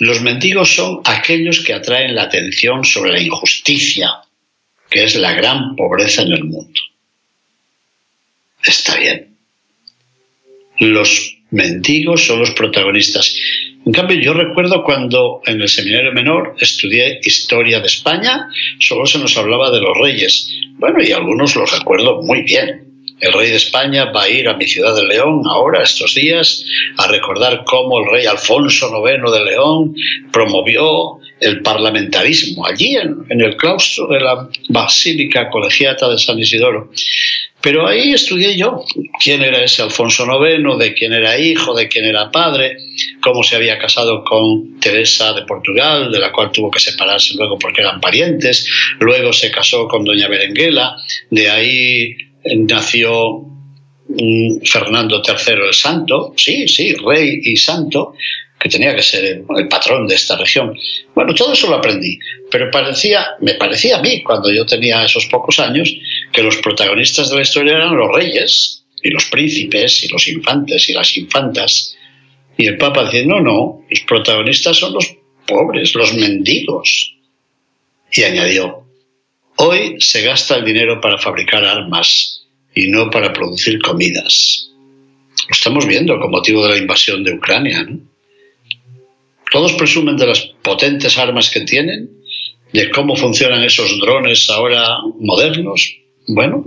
Los 0.00 0.22
mendigos 0.22 0.74
son 0.74 1.00
aquellos 1.04 1.60
que 1.60 1.74
atraen 1.74 2.14
la 2.14 2.22
atención 2.22 2.84
sobre 2.84 3.12
la 3.12 3.20
injusticia, 3.20 4.10
que 4.88 5.04
es 5.04 5.16
la 5.16 5.32
gran 5.32 5.74
pobreza 5.76 6.22
en 6.22 6.32
el 6.32 6.44
mundo. 6.44 6.80
Está 8.64 8.96
bien. 8.96 9.36
Los 10.78 11.38
mendigos 11.50 12.24
son 12.24 12.40
los 12.40 12.52
protagonistas. 12.52 13.34
En 13.88 13.94
cambio, 13.94 14.20
yo 14.20 14.34
recuerdo 14.34 14.84
cuando 14.84 15.40
en 15.46 15.62
el 15.62 15.68
seminario 15.70 16.12
menor 16.12 16.54
estudié 16.60 17.20
historia 17.22 17.80
de 17.80 17.86
España, 17.86 18.46
solo 18.78 19.06
se 19.06 19.18
nos 19.18 19.34
hablaba 19.38 19.70
de 19.70 19.80
los 19.80 19.96
reyes. 19.96 20.52
Bueno, 20.74 21.02
y 21.02 21.10
algunos 21.12 21.56
los 21.56 21.72
recuerdo 21.72 22.20
muy 22.20 22.42
bien. 22.42 22.84
El 23.18 23.32
rey 23.32 23.48
de 23.48 23.56
España 23.56 24.12
va 24.12 24.24
a 24.24 24.28
ir 24.28 24.46
a 24.46 24.58
mi 24.58 24.66
ciudad 24.66 24.94
de 24.94 25.06
León 25.06 25.40
ahora, 25.46 25.82
estos 25.82 26.14
días, 26.14 26.66
a 26.98 27.08
recordar 27.08 27.64
cómo 27.64 28.00
el 28.00 28.10
rey 28.10 28.26
Alfonso 28.26 28.88
IX 28.88 29.32
de 29.32 29.44
León 29.46 29.94
promovió 30.32 31.20
el 31.40 31.62
parlamentarismo 31.62 32.66
allí 32.66 32.96
en, 32.96 33.40
el 33.40 33.56
claustro 33.56 34.08
de 34.08 34.20
la 34.20 34.48
Basílica 34.68 35.48
Colegiata 35.50 36.08
de 36.08 36.18
San 36.18 36.38
Isidoro. 36.38 36.90
Pero 37.60 37.86
ahí 37.86 38.12
estudié 38.12 38.56
yo 38.56 38.84
quién 39.22 39.42
era 39.42 39.62
ese 39.62 39.82
Alfonso 39.82 40.24
IX, 40.24 40.78
de 40.78 40.94
quién 40.94 41.12
era 41.12 41.38
hijo, 41.38 41.74
de 41.74 41.88
quién 41.88 42.04
era 42.04 42.30
padre, 42.30 42.76
cómo 43.20 43.42
se 43.42 43.56
había 43.56 43.78
casado 43.78 44.22
con 44.22 44.78
Teresa 44.78 45.32
de 45.32 45.42
Portugal, 45.42 46.12
de 46.12 46.20
la 46.20 46.30
cual 46.30 46.52
tuvo 46.52 46.70
que 46.70 46.78
separarse 46.78 47.34
luego 47.36 47.58
porque 47.58 47.80
eran 47.80 48.00
parientes, 48.00 48.68
luego 49.00 49.32
se 49.32 49.50
casó 49.50 49.88
con 49.88 50.04
doña 50.04 50.28
Berenguela, 50.28 50.96
de 51.30 51.50
ahí 51.50 52.16
nació 52.44 53.40
mm, 54.08 54.60
Fernando 54.64 55.20
III 55.26 55.54
el 55.66 55.74
Santo, 55.74 56.34
sí, 56.36 56.68
sí, 56.68 56.94
rey 56.94 57.40
y 57.42 57.56
santo, 57.56 58.14
que 58.58 58.68
tenía 58.68 58.94
que 58.94 59.02
ser 59.02 59.24
el, 59.24 59.68
patrón 59.68 60.06
de 60.06 60.14
esta 60.14 60.36
región. 60.36 60.76
Bueno, 61.14 61.34
todo 61.34 61.52
eso 61.52 61.68
lo 61.68 61.76
aprendí, 61.76 62.18
pero 62.50 62.70
parecía, 62.70 63.26
me 63.40 63.54
parecía 63.54 63.98
a 63.98 64.02
mí, 64.02 64.22
cuando 64.22 64.52
yo 64.52 64.66
tenía 64.66 65.04
esos 65.04 65.26
pocos 65.26 65.58
años, 65.58 65.94
que 66.32 66.42
los 66.42 66.56
protagonistas 66.56 67.30
de 67.30 67.36
la 67.36 67.42
historia 67.42 67.76
eran 67.76 67.96
los 67.96 68.12
reyes, 68.14 68.84
y 69.02 69.10
los 69.10 69.26
príncipes, 69.26 70.04
y 70.04 70.08
los 70.08 70.26
infantes, 70.28 70.88
y 70.88 70.92
las 70.92 71.16
infantas. 71.16 71.96
Y 72.56 72.66
el 72.66 72.76
Papa 72.76 73.04
decía, 73.04 73.24
no, 73.26 73.40
no, 73.40 73.84
los 73.88 74.00
protagonistas 74.00 74.76
son 74.76 74.94
los 74.94 75.14
pobres, 75.46 75.94
los 75.94 76.14
mendigos. 76.14 77.14
Y 78.12 78.24
añadió, 78.24 78.84
hoy 79.56 79.96
se 80.00 80.22
gasta 80.22 80.56
el 80.56 80.64
dinero 80.64 81.00
para 81.00 81.18
fabricar 81.18 81.64
armas 81.64 82.46
y 82.74 82.88
no 82.88 83.10
para 83.10 83.32
producir 83.32 83.80
comidas. 83.80 84.70
Lo 85.48 85.52
estamos 85.52 85.86
viendo 85.86 86.18
con 86.18 86.30
motivo 86.30 86.64
de 86.66 86.72
la 86.72 86.78
invasión 86.78 87.22
de 87.22 87.34
Ucrania, 87.34 87.84
¿no? 87.84 88.00
Todos 89.50 89.72
presumen 89.74 90.16
de 90.16 90.26
las 90.26 90.40
potentes 90.62 91.16
armas 91.18 91.50
que 91.50 91.60
tienen, 91.60 92.10
de 92.72 92.90
cómo 92.90 93.16
funcionan 93.16 93.62
esos 93.62 93.98
drones 94.00 94.48
ahora 94.50 94.98
modernos. 95.18 95.96
Bueno, 96.26 96.64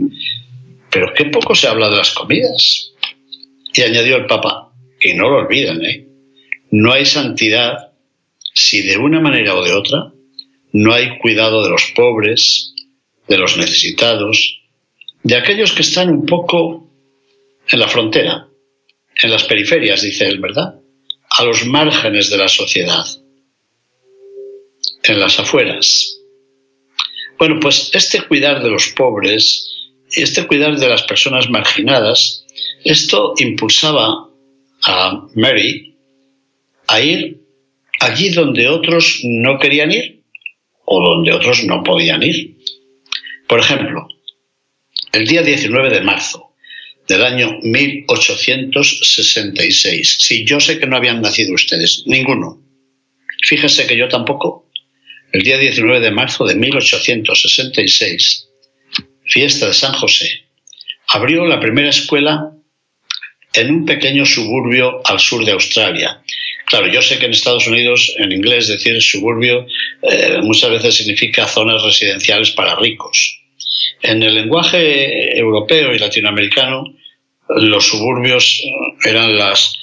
pero 0.89 1.13
qué 1.13 1.25
poco 1.25 1.53
se 1.53 1.67
habla 1.67 1.89
de 1.89 1.97
las 1.97 2.11
comidas. 2.11 2.93
Y 3.73 3.81
añadió 3.81 4.17
el 4.17 4.25
Papa, 4.25 4.73
y 4.99 5.13
no 5.13 5.29
lo 5.29 5.37
olviden, 5.37 5.85
¿eh? 5.85 6.07
no 6.71 6.91
hay 6.91 7.05
santidad 7.05 7.93
si 8.53 8.81
de 8.81 8.97
una 8.97 9.21
manera 9.21 9.55
o 9.55 9.63
de 9.63 9.71
otra 9.73 10.11
no 10.73 10.93
hay 10.93 11.17
cuidado 11.19 11.63
de 11.63 11.69
los 11.69 11.91
pobres, 11.95 12.73
de 13.27 13.37
los 13.37 13.57
necesitados, 13.57 14.61
de 15.23 15.35
aquellos 15.35 15.73
que 15.73 15.81
están 15.81 16.09
un 16.09 16.25
poco 16.25 16.89
en 17.69 17.79
la 17.79 17.87
frontera, 17.87 18.47
en 19.21 19.31
las 19.31 19.43
periferias, 19.43 20.01
dice 20.01 20.27
él, 20.27 20.39
¿verdad? 20.39 20.80
A 21.37 21.43
los 21.43 21.65
márgenes 21.65 22.29
de 22.29 22.37
la 22.37 22.47
sociedad, 22.47 23.05
en 25.03 25.19
las 25.19 25.39
afueras. 25.39 26.19
Bueno, 27.37 27.59
pues 27.59 27.89
este 27.93 28.21
cuidar 28.21 28.61
de 28.61 28.69
los 28.69 28.89
pobres, 28.89 29.67
este 30.11 30.45
cuidar 30.45 30.77
de 30.77 30.89
las 30.89 31.03
personas 31.03 31.49
marginadas, 31.49 32.45
esto 32.83 33.33
impulsaba 33.37 34.29
a 34.83 35.27
Mary 35.35 35.95
a 36.87 36.99
ir 36.99 37.39
allí 37.99 38.29
donde 38.29 38.67
otros 38.67 39.21
no 39.23 39.57
querían 39.59 39.91
ir 39.91 40.23
o 40.85 41.01
donde 41.01 41.31
otros 41.31 41.63
no 41.63 41.83
podían 41.83 42.23
ir. 42.23 42.57
Por 43.47 43.59
ejemplo, 43.59 44.07
el 45.13 45.25
día 45.25 45.43
19 45.43 45.89
de 45.89 46.01
marzo 46.01 46.50
del 47.11 47.23
año 47.25 47.59
1866. 47.61 50.17
Sí, 50.19 50.45
yo 50.45 50.61
sé 50.61 50.79
que 50.79 50.87
no 50.87 50.95
habían 50.95 51.21
nacido 51.21 51.53
ustedes, 51.53 52.03
ninguno. 52.05 52.61
Fíjese 53.43 53.85
que 53.85 53.97
yo 53.97 54.07
tampoco. 54.07 54.69
El 55.33 55.43
día 55.43 55.57
19 55.57 55.99
de 55.99 56.11
marzo 56.11 56.45
de 56.45 56.55
1866, 56.55 58.47
fiesta 59.25 59.67
de 59.67 59.73
San 59.73 59.91
José, 59.93 60.45
abrió 61.07 61.45
la 61.45 61.59
primera 61.59 61.89
escuela 61.89 62.53
en 63.53 63.71
un 63.71 63.85
pequeño 63.85 64.25
suburbio 64.25 65.01
al 65.05 65.19
sur 65.19 65.43
de 65.43 65.51
Australia. 65.51 66.21
Claro, 66.65 66.87
yo 66.87 67.01
sé 67.01 67.19
que 67.19 67.25
en 67.25 67.31
Estados 67.31 67.67
Unidos, 67.67 68.13
en 68.17 68.31
inglés, 68.31 68.69
decir 68.69 69.01
suburbio 69.01 69.67
eh, 70.01 70.37
muchas 70.41 70.69
veces 70.69 70.95
significa 70.95 71.45
zonas 71.45 71.83
residenciales 71.83 72.51
para 72.51 72.75
ricos. 72.75 73.41
En 74.01 74.23
el 74.23 74.35
lenguaje 74.35 75.37
europeo 75.37 75.93
y 75.93 75.99
latinoamericano, 75.99 76.85
los 77.57 77.87
suburbios 77.87 78.61
eran 79.05 79.37
las, 79.37 79.77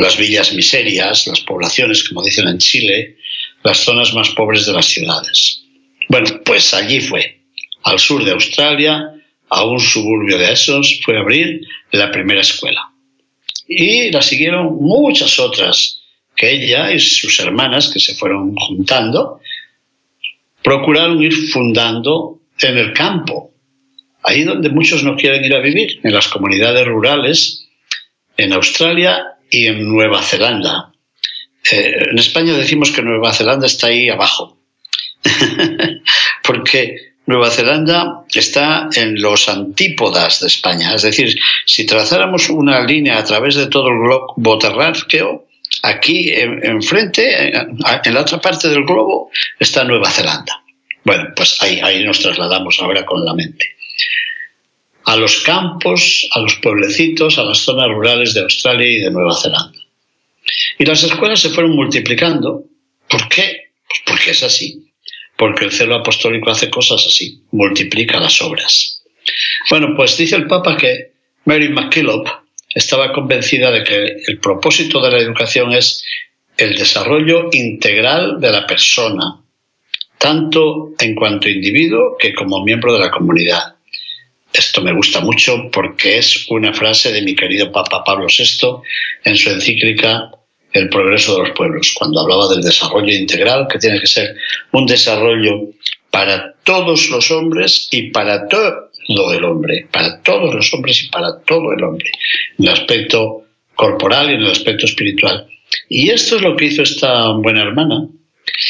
las 0.00 0.16
villas 0.16 0.52
miserias, 0.54 1.26
las 1.26 1.40
poblaciones, 1.40 2.08
como 2.08 2.22
dicen 2.22 2.48
en 2.48 2.58
Chile, 2.58 3.16
las 3.62 3.78
zonas 3.78 4.14
más 4.14 4.30
pobres 4.30 4.66
de 4.66 4.72
las 4.72 4.86
ciudades. 4.86 5.62
Bueno, 6.08 6.40
pues 6.44 6.72
allí 6.74 7.00
fue, 7.00 7.40
al 7.82 7.98
sur 7.98 8.24
de 8.24 8.32
Australia, 8.32 9.12
a 9.48 9.64
un 9.64 9.80
suburbio 9.80 10.38
de 10.38 10.52
esos, 10.52 11.00
fue 11.04 11.16
a 11.16 11.20
abrir 11.20 11.60
la 11.92 12.10
primera 12.10 12.40
escuela. 12.40 12.90
Y 13.66 14.10
la 14.10 14.22
siguieron 14.22 14.76
muchas 14.80 15.38
otras 15.38 16.02
que 16.36 16.50
ella 16.50 16.92
y 16.92 17.00
sus 17.00 17.40
hermanas, 17.40 17.88
que 17.88 17.98
se 17.98 18.14
fueron 18.14 18.54
juntando, 18.54 19.40
procuraron 20.62 21.22
ir 21.22 21.34
fundando 21.48 22.40
en 22.60 22.78
el 22.78 22.92
campo, 22.92 23.52
ahí 24.26 24.42
donde 24.42 24.68
muchos 24.70 25.04
no 25.04 25.16
quieren 25.16 25.44
ir 25.44 25.54
a 25.54 25.60
vivir, 25.60 26.00
en 26.02 26.12
las 26.12 26.28
comunidades 26.28 26.86
rurales, 26.86 27.68
en 28.36 28.52
Australia 28.52 29.24
y 29.50 29.66
en 29.66 29.88
Nueva 29.88 30.20
Zelanda. 30.22 30.92
Eh, 31.70 32.08
en 32.10 32.18
España 32.18 32.52
decimos 32.54 32.90
que 32.90 33.02
Nueva 33.02 33.32
Zelanda 33.32 33.66
está 33.66 33.86
ahí 33.86 34.08
abajo, 34.08 34.58
porque 36.42 37.14
Nueva 37.26 37.50
Zelanda 37.50 38.24
está 38.34 38.88
en 38.94 39.20
los 39.20 39.48
antípodas 39.48 40.40
de 40.40 40.48
España, 40.48 40.94
es 40.94 41.02
decir, 41.02 41.34
si 41.64 41.86
trazáramos 41.86 42.50
una 42.50 42.84
línea 42.84 43.18
a 43.18 43.24
través 43.24 43.54
de 43.54 43.68
todo 43.68 43.88
el 43.88 43.98
globo 43.98 44.58
terráqueo, 44.58 45.46
aquí 45.82 46.32
enfrente, 46.32 47.48
en, 47.48 47.78
en 48.04 48.14
la 48.14 48.20
otra 48.20 48.40
parte 48.40 48.68
del 48.68 48.84
globo, 48.84 49.30
está 49.58 49.84
Nueva 49.84 50.10
Zelanda. 50.10 50.62
Bueno, 51.04 51.28
pues 51.36 51.62
ahí, 51.62 51.80
ahí 51.80 52.04
nos 52.04 52.20
trasladamos 52.20 52.80
ahora 52.80 53.04
con 53.06 53.24
la 53.24 53.32
mente 53.32 53.76
a 55.04 55.16
los 55.16 55.40
campos, 55.42 56.28
a 56.32 56.40
los 56.40 56.56
pueblecitos, 56.56 57.38
a 57.38 57.44
las 57.44 57.58
zonas 57.58 57.88
rurales 57.88 58.34
de 58.34 58.40
Australia 58.40 58.90
y 58.90 59.00
de 59.00 59.10
Nueva 59.10 59.34
Zelanda. 59.34 59.78
Y 60.78 60.84
las 60.84 61.02
escuelas 61.02 61.40
se 61.40 61.50
fueron 61.50 61.76
multiplicando. 61.76 62.64
¿Por 63.08 63.28
qué? 63.28 63.70
Pues 63.86 64.00
porque 64.04 64.30
es 64.32 64.42
así. 64.42 64.90
Porque 65.36 65.64
el 65.64 65.72
celo 65.72 65.96
apostólico 65.96 66.50
hace 66.50 66.70
cosas 66.70 67.04
así, 67.06 67.42
multiplica 67.52 68.18
las 68.18 68.40
obras. 68.42 69.02
Bueno, 69.70 69.94
pues 69.96 70.16
dice 70.16 70.36
el 70.36 70.46
Papa 70.46 70.76
que 70.76 71.12
Mary 71.44 71.68
MacKillop 71.68 72.26
estaba 72.74 73.12
convencida 73.12 73.70
de 73.70 73.84
que 73.84 74.04
el 74.26 74.38
propósito 74.38 75.00
de 75.00 75.10
la 75.10 75.18
educación 75.18 75.72
es 75.72 76.04
el 76.56 76.76
desarrollo 76.76 77.48
integral 77.52 78.40
de 78.40 78.50
la 78.50 78.66
persona, 78.66 79.40
tanto 80.18 80.94
en 80.98 81.14
cuanto 81.14 81.48
individuo 81.48 82.16
que 82.18 82.34
como 82.34 82.64
miembro 82.64 82.92
de 82.94 83.00
la 83.00 83.10
comunidad. 83.10 83.75
Esto 84.56 84.80
me 84.80 84.94
gusta 84.94 85.20
mucho 85.20 85.68
porque 85.70 86.16
es 86.16 86.46
una 86.48 86.72
frase 86.72 87.12
de 87.12 87.20
mi 87.20 87.34
querido 87.34 87.70
Papa 87.70 88.02
Pablo 88.02 88.26
VI 88.26 88.80
en 89.24 89.36
su 89.36 89.50
encíclica 89.50 90.30
El 90.72 90.88
progreso 90.88 91.34
de 91.36 91.48
los 91.48 91.56
pueblos, 91.56 91.94
cuando 91.94 92.20
hablaba 92.22 92.48
del 92.48 92.62
desarrollo 92.62 93.12
integral, 93.12 93.66
que 93.70 93.78
tiene 93.78 94.00
que 94.00 94.06
ser 94.06 94.34
un 94.72 94.86
desarrollo 94.86 95.72
para 96.10 96.54
todos 96.64 97.10
los 97.10 97.30
hombres 97.30 97.88
y 97.90 98.10
para 98.10 98.48
todo 98.48 99.34
el 99.34 99.44
hombre, 99.44 99.86
para 99.92 100.22
todos 100.22 100.54
los 100.54 100.72
hombres 100.72 101.02
y 101.02 101.08
para 101.08 101.38
todo 101.42 101.72
el 101.72 101.84
hombre, 101.84 102.10
en 102.58 102.64
el 102.64 102.72
aspecto 102.72 103.44
corporal 103.74 104.30
y 104.30 104.34
en 104.34 104.40
el 104.40 104.50
aspecto 104.50 104.86
espiritual. 104.86 105.46
Y 105.90 106.08
esto 106.10 106.36
es 106.36 106.42
lo 106.42 106.56
que 106.56 106.66
hizo 106.66 106.82
esta 106.82 107.28
buena 107.32 107.62
hermana. 107.62 108.08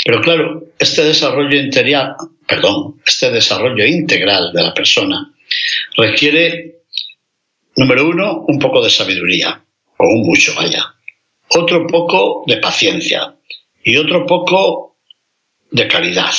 Pero 0.05 0.21
claro, 0.21 0.65
este 0.81 1.05
desarrollo 1.05 1.57
interior, 1.57 2.17
perdón, 2.47 2.97
este 3.07 3.31
desarrollo 3.31 3.85
integral 3.87 4.53
de 4.53 4.63
la 4.65 4.75
persona 4.75 5.33
requiere, 5.97 6.83
número 7.77 8.09
uno, 8.09 8.45
un 8.49 8.59
poco 8.59 8.83
de 8.83 8.91
sabiduría, 8.91 9.65
o 9.99 10.09
un 10.09 10.27
mucho, 10.27 10.55
vaya. 10.55 10.95
Otro 11.49 11.87
poco 11.87 12.45
de 12.47 12.57
paciencia 12.59 13.37
y 13.85 13.97
otro 13.97 14.27
poco 14.27 14.97
de 15.71 15.87
caridad. 15.87 16.35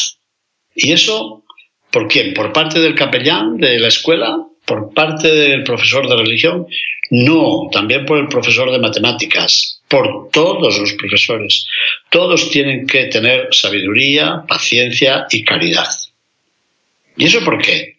¿Y 0.76 0.92
eso 0.92 1.44
por 1.92 2.08
quién? 2.08 2.34
¿Por 2.34 2.52
parte 2.52 2.80
del 2.80 2.96
capellán 2.96 3.58
de 3.58 3.80
la 3.80 3.88
escuela? 3.88 4.38
¿Por 4.66 4.94
parte 4.94 5.32
del 5.32 5.64
profesor 5.64 6.08
de 6.08 6.18
religión? 6.18 6.68
No, 7.10 7.70
también 7.72 8.06
por 8.06 8.20
el 8.20 8.28
profesor 8.28 8.70
de 8.70 8.80
matemáticas, 8.80 9.82
por 9.88 10.30
todos 10.30 10.78
los 10.78 10.94
profesores. 10.94 11.68
Todos 12.10 12.50
tienen 12.52 12.86
que 12.86 13.06
tener 13.06 13.48
sabiduría, 13.52 14.44
paciencia 14.48 15.26
y 15.32 15.44
caridad. 15.44 15.88
¿Y 17.16 17.26
eso 17.26 17.44
por 17.44 17.62
qué? 17.62 17.97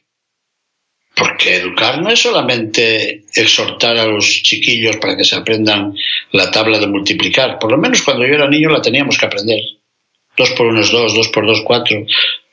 Porque 1.18 1.56
educar 1.56 2.00
no 2.00 2.10
es 2.10 2.20
solamente 2.20 3.25
exhortar 3.34 3.96
a 3.96 4.06
los 4.06 4.25
chiquillos 4.25 4.98
para 4.98 5.16
que 5.16 5.25
se 5.25 5.34
aprendan 5.34 5.94
la 6.32 6.50
tabla 6.50 6.78
de 6.78 6.87
multiplicar. 6.87 7.58
Por 7.58 7.72
lo 7.72 7.78
menos 7.78 8.02
cuando 8.02 8.25
yo 8.25 8.34
era 8.34 8.48
niño 8.48 8.70
la 8.70 8.80
teníamos 8.80 9.18
que 9.18 9.26
aprender. 9.26 9.60
Dos 10.37 10.50
por 10.52 10.66
uno 10.66 10.80
es 10.80 10.90
dos, 10.90 11.14
dos 11.14 11.28
por 11.28 11.44
dos, 11.44 11.62
cuatro, 11.64 12.06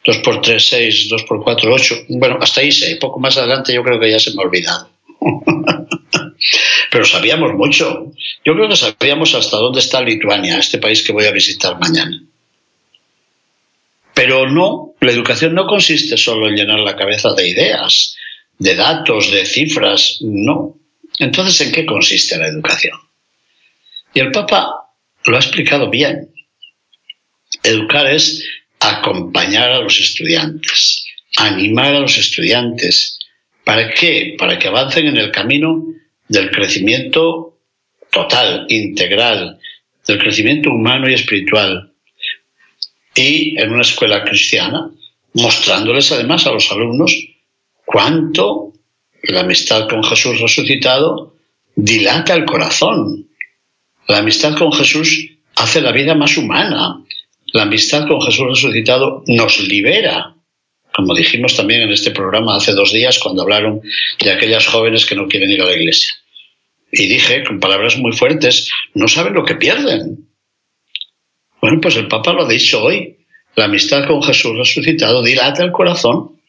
2 0.06 0.18
por 0.20 0.42
3, 0.42 0.64
6, 0.64 1.10
2 1.10 1.24
por 1.24 1.44
4, 1.44 1.74
8. 1.74 1.96
Bueno, 2.10 2.38
hasta 2.40 2.62
ahí 2.62 2.72
sé. 2.72 2.96
Poco 2.98 3.20
más 3.20 3.38
adelante 3.38 3.74
yo 3.74 3.84
creo 3.84 4.00
que 4.00 4.12
ya 4.12 4.20
se 4.20 4.34
me 4.36 4.44
ha 4.44 4.46
olvidado. 4.46 4.90
Pero 6.92 7.06
sabíamos 7.06 7.54
mucho. 7.54 8.12
Yo 8.44 8.54
creo 8.54 8.70
que 8.70 8.76
sabíamos 8.76 9.34
hasta 9.34 9.58
dónde 9.58 9.80
está 9.80 10.02
Lituania, 10.02 10.60
este 10.60 10.78
país 10.78 11.04
que 11.04 11.12
voy 11.12 11.26
a 11.26 11.32
visitar 11.32 11.80
mañana. 11.80 12.22
Pero 14.14 14.48
no, 14.50 14.94
la 15.02 15.12
educación 15.12 15.56
no 15.56 15.66
consiste 15.66 16.16
solo 16.18 16.48
en 16.48 16.56
llenar 16.56 16.80
la 16.80 16.96
cabeza 16.96 17.34
de 17.34 17.50
ideas, 17.50 18.15
de 18.58 18.76
datos, 18.76 19.32
de 19.32 19.46
cifras, 19.46 20.20
no. 20.22 20.78
Entonces, 21.20 21.68
¿en 21.68 21.74
qué 21.74 21.86
consiste 21.86 22.38
la 22.38 22.48
educación? 22.48 22.98
Y 24.14 24.20
el 24.20 24.32
Papa 24.32 24.90
lo 25.26 25.36
ha 25.36 25.40
explicado 25.40 25.90
bien. 25.90 26.32
Educar 27.64 28.08
es 28.08 28.44
acompañar 28.80 29.72
a 29.72 29.80
los 29.80 30.00
estudiantes, 30.00 31.06
animar 31.38 31.96
a 31.96 32.00
los 32.00 32.18
estudiantes. 32.18 33.20
¿Para 33.64 33.94
qué? 33.94 34.36
Para 34.38 34.60
que 34.60 34.68
avancen 34.68 35.08
en 35.08 35.18
el 35.18 35.32
camino 35.32 35.84
del 36.28 36.52
crecimiento 36.52 37.60
total, 38.12 38.66
integral, 38.70 39.60
del 40.08 40.20
crecimiento 40.20 40.70
humano 40.70 41.10
y 41.10 41.14
espiritual. 41.14 41.92
Y 43.16 43.60
en 43.60 43.72
una 43.72 43.82
escuela 43.82 44.24
cristiana, 44.24 44.92
mostrándoles 45.34 46.12
además 46.12 46.46
a 46.46 46.52
los 46.52 46.72
alumnos 46.72 47.14
cuánto 47.86 48.74
la 49.24 49.42
amistad 49.42 49.88
con 49.88 50.04
Jesús 50.04 50.40
resucitado 50.40 51.36
dilata 51.76 52.34
el 52.34 52.46
corazón. 52.46 53.30
La 54.08 54.20
amistad 54.20 54.58
con 54.58 54.72
Jesús 54.72 55.32
hace 55.56 55.82
la 55.82 55.92
vida 55.92 56.14
más 56.16 56.38
humana, 56.38 57.06
la 57.56 57.64
amistad 57.64 58.08
con 58.08 58.22
Jesús 58.22 58.48
resucitado 58.48 59.24
nos 59.28 59.62
libera, 59.62 60.36
como 60.94 61.16
dijimos 61.16 61.56
también 61.56 61.84
en 61.84 61.92
este 61.92 62.12
programa 62.12 62.58
hace 62.58 62.74
dos 62.74 62.92
días 62.92 63.18
cuando 63.18 63.44
hablaron 63.44 63.82
de 64.20 64.32
aquellas 64.32 64.68
jóvenes 64.68 65.06
que 65.06 65.16
no 65.16 65.28
quieren 65.28 65.50
ir 65.50 65.62
a 65.62 65.66
la 65.66 65.76
iglesia. 65.76 66.12
Y 66.92 67.08
dije, 67.08 67.44
con 67.44 67.60
palabras 67.60 67.98
muy 67.98 68.12
fuertes, 68.12 68.70
no 68.94 69.08
saben 69.08 69.34
lo 69.34 69.46
que 69.46 69.56
pierden. 69.56 70.28
Bueno, 71.62 71.80
pues 71.82 71.96
el 71.96 72.10
Papa 72.10 72.34
lo 72.34 72.44
ha 72.44 72.50
dicho 72.50 72.84
hoy. 72.84 73.18
La 73.56 73.66
amistad 73.66 74.06
con 74.06 74.22
Jesús 74.22 74.58
resucitado 74.58 75.24
dilata 75.24 75.64
el 75.64 75.72
corazón 75.72 76.42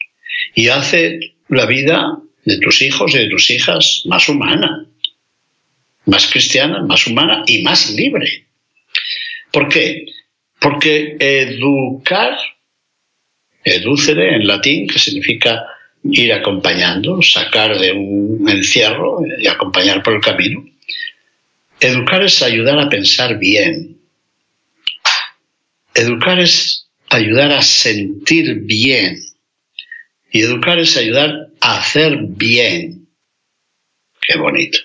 y 0.55 0.67
hace 0.67 1.36
la 1.49 1.65
vida 1.65 2.17
de 2.45 2.57
tus 2.59 2.81
hijos 2.81 3.13
y 3.13 3.19
de 3.19 3.29
tus 3.29 3.49
hijas 3.51 4.03
más 4.05 4.29
humana, 4.29 4.85
más 6.05 6.27
cristiana, 6.31 6.81
más 6.83 7.05
humana 7.07 7.43
y 7.45 7.61
más 7.61 7.91
libre. 7.91 8.47
¿Por 9.51 9.67
qué? 9.69 10.05
Porque 10.59 11.17
educar, 11.19 12.37
educere 13.63 14.35
en 14.35 14.47
latín, 14.47 14.87
que 14.87 14.99
significa 14.99 15.65
ir 16.03 16.31
acompañando, 16.33 17.21
sacar 17.21 17.77
de 17.77 17.91
un 17.91 18.49
encierro 18.49 19.19
y 19.39 19.47
acompañar 19.47 20.01
por 20.03 20.13
el 20.13 20.21
camino. 20.21 20.63
Educar 21.79 22.23
es 22.23 22.41
ayudar 22.41 22.79
a 22.79 22.89
pensar 22.89 23.37
bien. 23.37 23.97
Educar 25.93 26.39
es 26.39 26.87
ayudar 27.09 27.51
a 27.51 27.61
sentir 27.61 28.61
bien. 28.61 29.17
Y 30.31 30.41
educar 30.41 30.77
es 30.79 30.97
ayudar 30.97 31.49
a 31.61 31.79
hacer 31.79 32.17
bien. 32.21 33.07
Qué 34.21 34.37
bonito. 34.37 34.79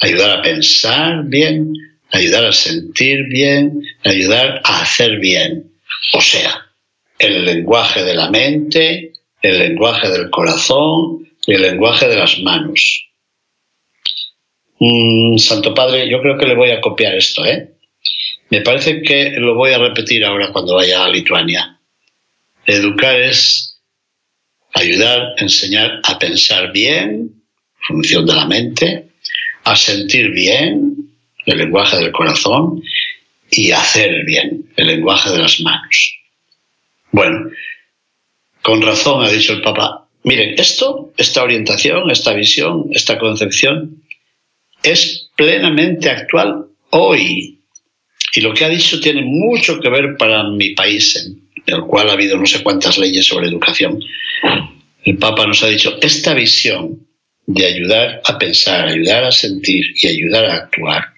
Ayudar 0.00 0.38
a 0.38 0.42
pensar 0.42 1.24
bien, 1.24 1.72
ayudar 2.10 2.46
a 2.46 2.52
sentir 2.52 3.24
bien, 3.28 3.82
ayudar 4.04 4.60
a 4.64 4.82
hacer 4.82 5.18
bien. 5.18 5.72
O 6.12 6.20
sea, 6.20 6.66
el 7.18 7.44
lenguaje 7.44 8.04
de 8.04 8.14
la 8.14 8.30
mente, 8.30 9.12
el 9.42 9.58
lenguaje 9.58 10.08
del 10.08 10.30
corazón 10.30 11.28
y 11.46 11.54
el 11.54 11.62
lenguaje 11.62 12.08
de 12.08 12.16
las 12.16 12.38
manos. 12.40 13.08
Mm, 14.78 15.38
Santo 15.38 15.74
Padre, 15.74 16.08
yo 16.08 16.20
creo 16.20 16.36
que 16.36 16.46
le 16.46 16.54
voy 16.54 16.70
a 16.70 16.80
copiar 16.80 17.14
esto, 17.14 17.44
¿eh? 17.44 17.70
Me 18.50 18.60
parece 18.60 19.02
que 19.02 19.30
lo 19.38 19.54
voy 19.54 19.72
a 19.72 19.78
repetir 19.78 20.24
ahora 20.24 20.52
cuando 20.52 20.74
vaya 20.74 21.04
a 21.04 21.08
Lituania. 21.08 21.80
Educar 22.66 23.20
es 23.20 23.73
ayudar, 24.74 25.34
enseñar 25.38 26.00
a 26.02 26.18
pensar 26.18 26.72
bien, 26.72 27.42
función 27.80 28.26
de 28.26 28.34
la 28.34 28.46
mente, 28.46 29.08
a 29.64 29.76
sentir 29.76 30.30
bien, 30.30 30.96
el 31.46 31.58
lenguaje 31.58 31.96
del 31.96 32.12
corazón, 32.12 32.82
y 33.50 33.70
hacer 33.70 34.24
bien, 34.24 34.66
el 34.76 34.86
lenguaje 34.88 35.30
de 35.30 35.38
las 35.38 35.60
manos. 35.60 36.18
Bueno, 37.12 37.50
con 38.62 38.82
razón 38.82 39.24
ha 39.24 39.30
dicho 39.30 39.52
el 39.52 39.62
Papa, 39.62 40.08
miren, 40.24 40.58
esto, 40.58 41.12
esta 41.16 41.42
orientación, 41.42 42.10
esta 42.10 42.32
visión, 42.34 42.88
esta 42.92 43.18
concepción, 43.18 44.02
es 44.82 45.30
plenamente 45.36 46.10
actual 46.10 46.66
hoy. 46.90 47.60
Y 48.34 48.40
lo 48.40 48.52
que 48.52 48.64
ha 48.64 48.68
dicho 48.68 49.00
tiene 49.00 49.22
mucho 49.22 49.78
que 49.78 49.88
ver 49.88 50.16
para 50.16 50.42
mi 50.50 50.74
país, 50.74 51.14
en 51.16 51.43
el 51.66 51.82
cual 51.82 52.10
ha 52.10 52.12
habido 52.12 52.36
no 52.36 52.46
sé 52.46 52.62
cuántas 52.62 52.98
leyes 52.98 53.26
sobre 53.26 53.48
educación. 53.48 54.00
El 55.04 55.18
Papa 55.18 55.46
nos 55.46 55.62
ha 55.62 55.68
dicho, 55.68 55.98
esta 56.00 56.34
visión 56.34 57.06
de 57.46 57.66
ayudar 57.66 58.22
a 58.24 58.38
pensar, 58.38 58.88
ayudar 58.88 59.24
a 59.24 59.32
sentir 59.32 59.84
y 59.96 60.08
ayudar 60.08 60.46
a 60.46 60.54
actuar, 60.54 61.14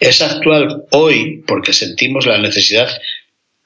es 0.00 0.20
actual 0.22 0.84
hoy 0.90 1.44
porque 1.46 1.72
sentimos 1.72 2.26
la 2.26 2.38
necesidad 2.38 2.88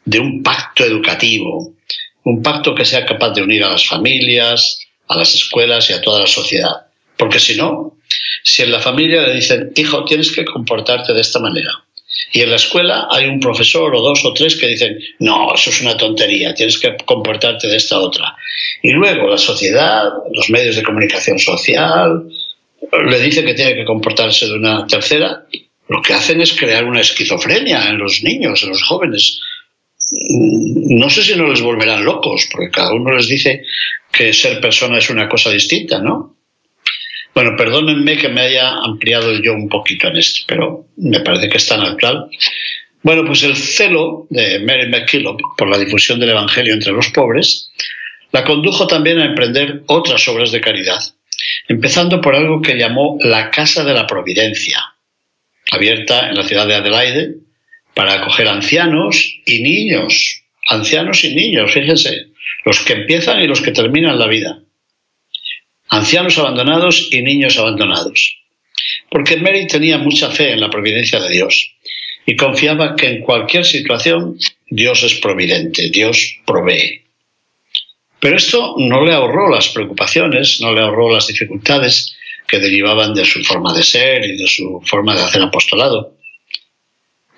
de 0.05 0.19
un 0.19 0.43
pacto 0.43 0.85
educativo, 0.85 1.75
un 2.25 2.43
pacto 2.43 2.75
que 2.75 2.85
sea 2.85 3.07
capaz 3.07 3.31
de 3.31 3.43
unir 3.43 3.65
a 3.65 3.71
las 3.71 3.87
familias, 3.87 4.81
a 5.09 5.17
las 5.17 5.35
escuelas 5.35 5.89
y 5.91 5.93
a 5.93 6.01
toda 6.01 6.21
la 6.21 6.27
sociedad. 6.27 6.87
Porque 7.17 7.39
si 7.39 7.57
no, 7.57 7.99
si 8.43 8.63
en 8.63 8.73
la 8.73 8.81
familia 8.81 9.23
le 9.23 9.35
dicen, 9.35 9.73
hijo, 9.77 10.05
tienes 10.05 10.33
que 10.33 10.45
comportarte 10.45 11.13
de 11.13 11.21
esta 11.21 11.39
manera, 11.39 11.86
y 12.33 12.41
en 12.43 12.51
la 12.51 12.57
escuela 12.57 13.09
hay 13.11 13.27
un 13.27 13.41
profesor 13.41 13.95
o 13.95 14.01
dos 14.01 14.25
o 14.25 14.33
tres 14.33 14.57
que 14.57 14.69
dicen, 14.69 14.99
no, 15.21 15.55
eso 15.55 15.71
es 15.71 15.81
una 15.81 15.97
tontería, 15.97 16.55
tienes 16.55 16.79
que 16.79 16.97
comportarte 17.05 17.69
de 17.69 17.77
esta 17.77 17.99
otra. 17.99 18.37
Y 18.83 18.91
luego 18.91 19.29
la 19.29 19.39
sociedad, 19.39 20.05
los 20.33 20.51
medios 20.51 20.77
de 20.77 20.83
comunicación 20.83 21.39
social, 21.39 22.29
le 23.09 23.21
dicen 23.21 23.47
que 23.47 23.55
tiene 23.55 23.75
que 23.75 23.85
comportarse 23.85 24.47
de 24.47 24.55
una 24.55 24.87
tercera, 24.87 25.45
lo 25.89 26.03
que 26.03 26.15
hacen 26.15 26.41
es 26.41 26.53
crear 26.53 26.85
una 26.85 27.01
esquizofrenia 27.01 27.89
en 27.89 27.99
los 27.99 28.23
niños, 28.23 28.63
en 28.63 28.71
los 28.71 28.83
jóvenes. 28.83 29.41
No 30.11 31.09
sé 31.09 31.23
si 31.23 31.37
no 31.37 31.49
les 31.49 31.61
volverán 31.61 32.05
locos, 32.05 32.49
porque 32.51 32.71
cada 32.71 32.93
uno 32.93 33.13
les 33.13 33.29
dice 33.29 33.63
que 34.13 34.33
ser 34.33 34.61
persona 34.61 34.99
es 34.99 35.11
una 35.11 35.29
cosa 35.29 35.51
distinta, 35.51 36.01
¿no? 36.01 36.36
Bueno, 37.37 37.55
perdónenme 37.55 38.17
que 38.17 38.31
me 38.31 38.41
haya 38.41 38.77
ampliado 38.79 39.31
yo 39.43 39.53
un 39.53 39.69
poquito 39.69 40.09
en 40.09 40.17
esto, 40.17 40.47
pero 40.49 40.87
me 40.97 41.21
parece 41.21 41.51
que 41.51 41.59
es 41.59 41.67
tan 41.67 41.83
actual. 41.83 42.31
Bueno, 43.03 43.27
pues 43.27 43.43
el 43.43 43.55
celo 43.55 44.27
de 44.31 44.61
Mary 44.61 44.89
McKillop 44.89 45.39
por 45.55 45.69
la 45.69 45.77
difusión 45.77 46.19
del 46.19 46.31
Evangelio 46.31 46.73
entre 46.73 46.93
los 46.93 47.09
pobres 47.09 47.73
la 48.33 48.43
condujo 48.43 48.87
también 48.87 49.21
a 49.21 49.27
emprender 49.27 49.83
otras 49.85 50.27
obras 50.29 50.51
de 50.51 50.63
caridad, 50.63 50.99
empezando 51.69 52.23
por 52.23 52.35
algo 52.35 52.63
que 52.63 52.79
llamó 52.79 53.19
la 53.21 53.51
Casa 53.51 53.85
de 53.85 53.93
la 53.93 54.07
Providencia, 54.07 54.95
abierta 55.71 56.31
en 56.31 56.37
la 56.37 56.45
ciudad 56.45 56.67
de 56.67 56.77
Adelaide 56.77 57.35
para 57.93 58.15
acoger 58.15 58.49
ancianos 58.49 59.43
y 59.45 59.61
niños, 59.61 60.43
ancianos 60.71 61.23
y 61.23 61.35
niños, 61.35 61.71
fíjense, 61.71 62.29
los 62.65 62.81
que 62.81 62.95
empiezan 62.95 63.43
y 63.43 63.47
los 63.47 63.61
que 63.61 63.73
terminan 63.73 64.19
la 64.19 64.27
vida, 64.27 64.63
ancianos 65.89 66.39
abandonados 66.39 67.09
y 67.11 67.23
niños 67.23 67.59
abandonados. 67.59 68.39
porque 69.11 69.37
Mary 69.37 69.67
tenía 69.67 69.99
mucha 69.99 70.31
fe 70.31 70.53
en 70.53 70.61
la 70.61 70.69
providencia 70.69 71.21
de 71.21 71.31
Dios 71.31 71.73
y 72.27 72.37
confiaba 72.37 72.97
que 72.97 73.07
en 73.07 73.23
cualquier 73.23 73.65
situación 73.65 74.39
Dios 74.69 75.03
es 75.05 75.15
providente, 75.15 75.91
Dios 75.91 76.39
provee. 76.45 77.03
Pero 78.19 78.37
esto 78.37 78.75
no 78.79 79.05
le 79.05 79.13
ahorró 79.13 79.49
las 79.49 79.69
preocupaciones, 79.69 80.61
no 80.61 80.73
le 80.73 80.81
ahorró 80.81 81.13
las 81.13 81.29
dificultades 81.29 82.17
que 82.47 82.59
derivaban 82.59 83.15
de 83.15 83.25
su 83.25 83.43
forma 83.45 83.73
de 83.73 83.83
ser 83.83 84.25
y 84.25 84.37
de 84.37 84.49
su 84.49 84.83
forma 84.85 85.15
de 85.15 85.23
hacer 85.23 85.43
apostolado. 85.43 86.15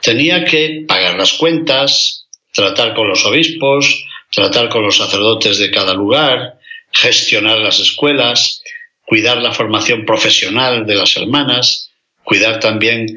Tenía 0.00 0.44
que 0.44 0.84
pagar 0.87 1.16
las 1.16 1.34
cuentas, 1.34 2.26
tratar 2.52 2.94
con 2.94 3.08
los 3.08 3.24
obispos, 3.26 4.04
tratar 4.30 4.68
con 4.68 4.82
los 4.82 4.96
sacerdotes 4.96 5.58
de 5.58 5.70
cada 5.70 5.94
lugar, 5.94 6.58
gestionar 6.92 7.59
las 7.59 7.81
escuelas, 7.81 8.62
cuidar 9.05 9.38
la 9.38 9.53
formación 9.53 10.05
profesional 10.05 10.87
de 10.87 10.94
las 10.94 11.16
hermanas, 11.16 11.90
cuidar 12.24 12.61
también 12.61 13.09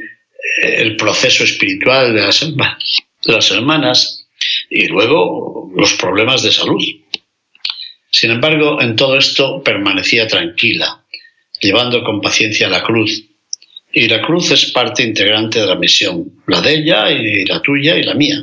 eh, 0.61 0.75
el 0.77 0.95
proceso 0.95 1.43
espiritual 1.43 2.13
de 2.13 2.21
las, 2.21 2.39
de 2.39 3.33
las 3.33 3.51
hermanas 3.51 4.25
y 4.69 4.87
luego 4.87 5.71
los 5.75 5.93
problemas 5.93 6.43
de 6.43 6.51
salud. 6.51 6.81
Sin 8.11 8.31
embargo, 8.31 8.81
en 8.81 8.95
todo 8.95 9.17
esto 9.17 9.63
permanecía 9.63 10.27
tranquila, 10.27 11.03
llevando 11.59 12.03
con 12.03 12.21
paciencia 12.21 12.67
la 12.67 12.83
cruz. 12.83 13.25
Y 13.93 14.07
la 14.07 14.21
cruz 14.21 14.51
es 14.51 14.71
parte 14.71 15.03
integrante 15.03 15.59
de 15.59 15.65
la 15.65 15.75
misión, 15.75 16.41
la 16.47 16.61
de 16.61 16.75
ella 16.75 17.11
y 17.11 17.45
la 17.45 17.61
tuya 17.61 17.97
y 17.97 18.03
la 18.03 18.13
mía. 18.13 18.41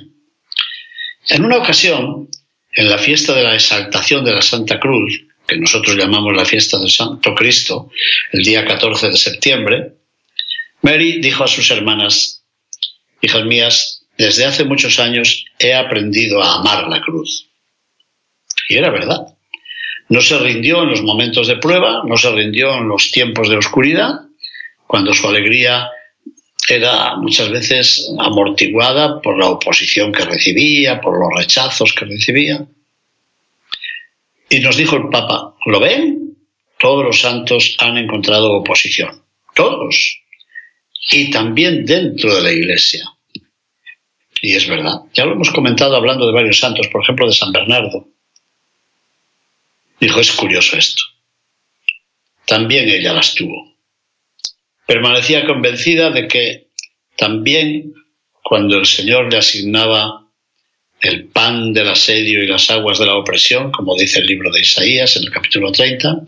En 1.31 1.45
una 1.45 1.59
ocasión, 1.59 2.29
en 2.79 2.89
la 2.89 2.97
fiesta 2.97 3.35
de 3.35 3.43
la 3.43 3.55
exaltación 3.55 4.25
de 4.25 4.33
la 4.33 4.41
Santa 4.41 4.79
Cruz, 4.79 5.25
que 5.49 5.59
nosotros 5.59 5.97
llamamos 5.97 6.37
la 6.37 6.45
fiesta 6.45 6.79
del 6.79 6.91
Santo 6.91 7.35
Cristo, 7.35 7.91
el 8.31 8.45
día 8.45 8.65
14 8.65 9.11
de 9.11 9.17
septiembre, 9.17 9.95
Mary 10.83 11.21
dijo 11.21 11.43
a 11.43 11.49
sus 11.49 11.69
hermanas, 11.73 12.45
hijas 13.21 13.45
mías, 13.47 14.05
desde 14.17 14.45
hace 14.45 14.63
muchos 14.63 15.01
años 15.01 15.45
he 15.59 15.75
aprendido 15.75 16.41
a 16.41 16.61
amar 16.61 16.87
la 16.87 17.01
cruz. 17.01 17.49
Y 18.69 18.77
era 18.77 18.91
verdad. 18.91 19.27
No 20.09 20.21
se 20.21 20.39
rindió 20.39 20.85
en 20.85 20.91
los 20.91 21.03
momentos 21.03 21.49
de 21.49 21.57
prueba, 21.57 22.03
no 22.07 22.17
se 22.17 22.31
rindió 22.31 22.77
en 22.77 22.87
los 22.87 23.11
tiempos 23.11 23.49
de 23.49 23.57
oscuridad, 23.57 24.21
cuando 24.87 25.13
su 25.15 25.27
alegría 25.27 25.91
era 26.69 27.17
muchas 27.17 27.51
veces 27.51 28.11
amortiguada 28.19 29.21
por 29.21 29.39
la 29.39 29.49
oposición 29.49 30.13
que 30.13 30.25
recibía, 30.25 31.01
por 31.01 31.19
los 31.19 31.39
rechazos 31.39 31.93
que 31.95 32.05
recibía. 32.05 32.67
Y 34.51 34.61
nos 34.61 34.77
dijo 34.77 34.97
el 34.97 35.09
Papa, 35.09 35.55
¿lo 35.67 35.81
ven? 35.81 36.37
Todos 36.79 37.05
los 37.05 37.21
santos 37.21 37.77
han 37.79 37.99
encontrado 37.99 38.53
oposición, 38.53 39.23
todos, 39.55 40.21
y 41.11 41.31
también 41.31 41.85
dentro 41.85 42.35
de 42.35 42.43
la 42.43 42.53
Iglesia. 42.53 43.05
Y 44.41 44.55
es 44.55 44.69
verdad, 44.69 45.01
ya 45.15 45.25
lo 45.25 45.33
hemos 45.33 45.51
comentado 45.51 45.97
hablando 45.97 46.27
de 46.27 46.33
varios 46.33 46.61
santos, 46.61 46.87
por 46.89 47.03
ejemplo 47.03 47.27
de 47.27 47.33
San 47.33 47.53
Bernardo. 47.53 48.09
Dijo, 50.01 50.21
es 50.21 50.31
curioso 50.33 50.77
esto. 50.77 51.03
También 52.45 52.89
ella 52.89 53.13
las 53.13 53.35
tuvo. 53.35 53.78
Permanecía 54.89 55.45
convencida 55.45 56.09
de 56.11 56.27
que 56.29 56.69
también 57.15 57.93
cuando 58.43 58.79
el 58.79 58.87
Señor 58.87 59.31
le 59.31 59.37
asignaba 59.37 60.25
el 61.03 61.27
pan 61.27 61.75
del 61.75 61.91
asedio 61.91 62.43
y 62.43 62.47
las 62.47 62.71
aguas 62.71 62.99
de 62.99 63.05
la 63.05 63.17
opresión, 63.17 63.71
como 63.71 63.95
dice 63.95 64.21
el 64.21 64.27
libro 64.27 64.51
de 64.51 64.61
Isaías 64.61 65.15
en 65.19 65.25
el 65.25 65.31
capítulo 65.31 65.73
30, 65.73 66.23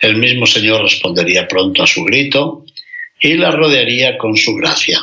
el 0.00 0.16
mismo 0.16 0.46
Señor 0.46 0.82
respondería 0.82 1.46
pronto 1.46 1.84
a 1.84 1.86
su 1.86 2.02
grito 2.02 2.64
y 3.20 3.34
la 3.34 3.52
rodearía 3.52 4.18
con 4.18 4.36
su 4.36 4.56
gracia. 4.56 4.98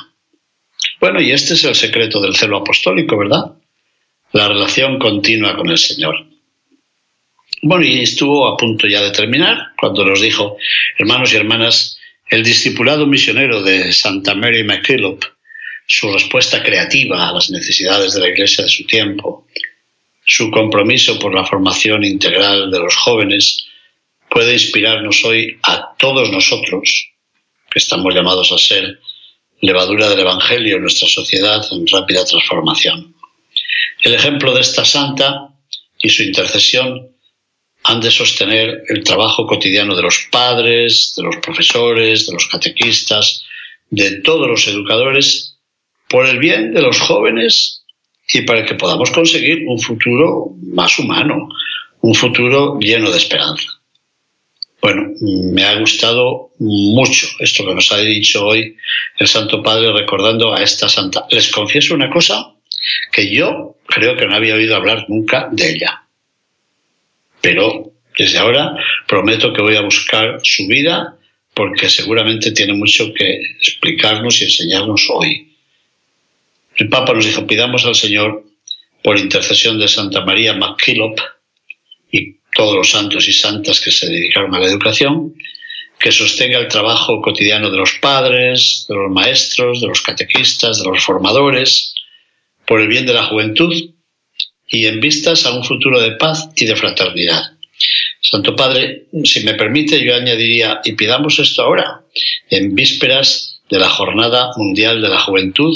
Bueno, 1.00 1.22
y 1.22 1.32
este 1.32 1.54
es 1.54 1.64
el 1.64 1.76
secreto 1.76 2.20
del 2.20 2.36
celo 2.36 2.58
apostólico, 2.58 3.18
¿verdad? 3.18 3.54
La 4.34 4.50
relación 4.50 5.00
continua 5.00 5.56
con 5.56 5.70
el 5.70 5.78
Señor. 5.78 6.26
Bueno, 7.62 7.86
y 7.86 8.02
estuvo 8.02 8.46
a 8.46 8.58
punto 8.58 8.88
ya 8.88 9.02
de 9.02 9.12
terminar 9.12 9.68
cuando 9.80 10.04
nos 10.04 10.20
dijo, 10.20 10.58
hermanos 10.98 11.32
y 11.32 11.38
hermanas, 11.38 11.98
el 12.32 12.44
discipulado 12.44 13.06
misionero 13.06 13.62
de 13.62 13.92
Santa 13.92 14.34
Mary 14.34 14.64
MacKillop, 14.64 15.22
su 15.86 16.10
respuesta 16.14 16.64
creativa 16.64 17.28
a 17.28 17.34
las 17.34 17.50
necesidades 17.50 18.14
de 18.14 18.22
la 18.22 18.30
Iglesia 18.30 18.64
de 18.64 18.70
su 18.70 18.86
tiempo, 18.86 19.48
su 20.26 20.50
compromiso 20.50 21.20
por 21.20 21.36
la 21.36 21.46
formación 21.46 22.06
integral 22.06 22.72
de 22.72 22.80
los 22.80 22.96
jóvenes, 22.96 23.66
puede 24.30 24.54
inspirarnos 24.54 25.26
hoy 25.26 25.60
a 25.64 25.94
todos 25.98 26.32
nosotros, 26.32 27.10
que 27.70 27.80
estamos 27.80 28.16
llamados 28.16 28.50
a 28.54 28.58
ser 28.58 29.02
levadura 29.60 30.10
del 30.10 30.20
Evangelio 30.20 30.78
en 30.78 30.84
nuestra 30.84 31.10
sociedad 31.10 31.62
en 31.70 31.86
rápida 31.86 32.24
transformación. 32.24 33.14
El 34.04 34.14
ejemplo 34.14 34.54
de 34.54 34.62
esta 34.62 34.86
santa 34.86 35.50
y 36.02 36.10
su 36.10 36.24
intercesión 36.24 37.11
han 37.84 38.00
de 38.00 38.12
sostener 38.12 38.84
el 38.88 39.04
trabajo 39.04 39.46
cotidiano 39.48 39.96
de 39.96 40.04
los 40.04 40.28
padres, 40.32 41.14
de 41.18 41.24
los 41.24 41.38
profesores, 41.38 42.28
de 42.28 42.34
los 42.34 42.48
catequistas, 42.48 43.44
de 43.90 44.22
todos 44.22 44.48
los 44.48 44.68
educadores, 44.68 45.58
por 46.08 46.28
el 46.28 46.40
bien 46.40 46.74
de 46.74 46.82
los 46.82 47.00
jóvenes 47.00 47.84
y 48.32 48.42
para 48.42 48.66
que 48.66 48.76
podamos 48.76 49.12
conseguir 49.12 49.66
un 49.68 49.80
futuro 49.80 50.52
más 50.62 51.00
humano, 51.00 51.50
un 52.02 52.16
futuro 52.16 52.78
lleno 52.80 53.12
de 53.12 53.18
esperanza. 53.18 53.82
Bueno, 54.82 55.14
me 55.22 55.64
ha 55.64 55.80
gustado 55.80 56.52
mucho 56.60 57.28
esto 57.40 57.66
que 57.66 57.76
nos 57.76 57.92
ha 57.92 57.98
dicho 57.98 58.46
hoy 58.46 58.76
el 59.20 59.28
Santo 59.28 59.62
Padre 59.62 59.92
recordando 59.92 60.54
a 60.54 60.64
esta 60.64 60.90
santa. 60.90 61.28
Les 61.30 61.52
confieso 61.52 61.94
una 61.94 62.10
cosa 62.10 62.54
que 63.12 63.32
yo 63.32 63.78
creo 63.86 64.16
que 64.16 64.26
no 64.26 64.36
había 64.36 64.56
oído 64.56 64.76
hablar 64.76 65.06
nunca 65.08 65.50
de 65.52 65.74
ella. 65.74 66.04
Pero 67.42 67.92
desde 68.18 68.38
ahora 68.38 68.76
prometo 69.08 69.54
que 69.54 69.62
voy 69.62 69.76
a 69.76 69.82
buscar 69.82 70.40
su 70.44 70.68
vida 70.68 71.18
porque 71.54 71.90
seguramente 71.90 72.52
tiene 72.52 72.74
mucho 72.74 73.14
que 73.14 73.42
explicarnos 73.60 74.42
y 74.42 74.46
enseñarnos 74.46 75.08
hoy. 75.10 75.56
El 76.76 76.90
Papa 76.90 77.14
nos 77.14 77.26
dijo, 77.26 77.46
pidamos 77.46 77.86
al 77.86 77.96
Señor, 77.96 78.46
por 79.04 79.18
intercesión 79.18 79.80
de 79.80 79.88
Santa 79.88 80.24
María 80.24 80.54
MacKillop 80.54 81.20
y 82.12 82.38
todos 82.56 82.76
los 82.76 82.92
santos 82.92 83.28
y 83.28 83.34
santas 83.34 83.80
que 83.82 83.92
se 83.92 84.10
dedicaron 84.10 84.54
a 84.54 84.60
la 84.60 84.68
educación, 84.68 85.34
que 86.00 86.12
sostenga 86.12 86.60
el 86.60 86.68
trabajo 86.68 87.22
cotidiano 87.22 87.70
de 87.70 87.78
los 87.78 87.94
padres, 88.02 88.86
de 88.88 88.96
los 88.96 89.12
maestros, 89.12 89.82
de 89.82 89.88
los 89.88 90.02
catequistas, 90.02 90.82
de 90.82 90.90
los 90.90 91.04
formadores, 91.04 91.94
por 92.66 92.82
el 92.82 92.88
bien 92.88 93.06
de 93.06 93.14
la 93.14 93.26
juventud 93.26 93.74
y 94.72 94.86
en 94.88 95.00
vistas 95.00 95.46
a 95.46 95.54
un 95.54 95.64
futuro 95.64 96.02
de 96.02 96.14
paz 96.14 96.50
y 96.56 96.66
de 96.66 96.76
fraternidad. 96.76 97.42
Santo 98.22 98.56
Padre, 98.56 99.08
si 99.24 99.44
me 99.44 99.56
permite, 99.56 100.04
yo 100.04 100.16
añadiría, 100.16 100.82
y 100.86 100.94
pidamos 100.94 101.38
esto 101.40 101.64
ahora, 101.64 102.02
en 102.50 102.74
vísperas 102.74 103.60
de 103.70 103.80
la 103.80 103.90
Jornada 103.90 104.52
Mundial 104.56 105.02
de 105.02 105.10
la 105.10 105.20
Juventud, 105.20 105.74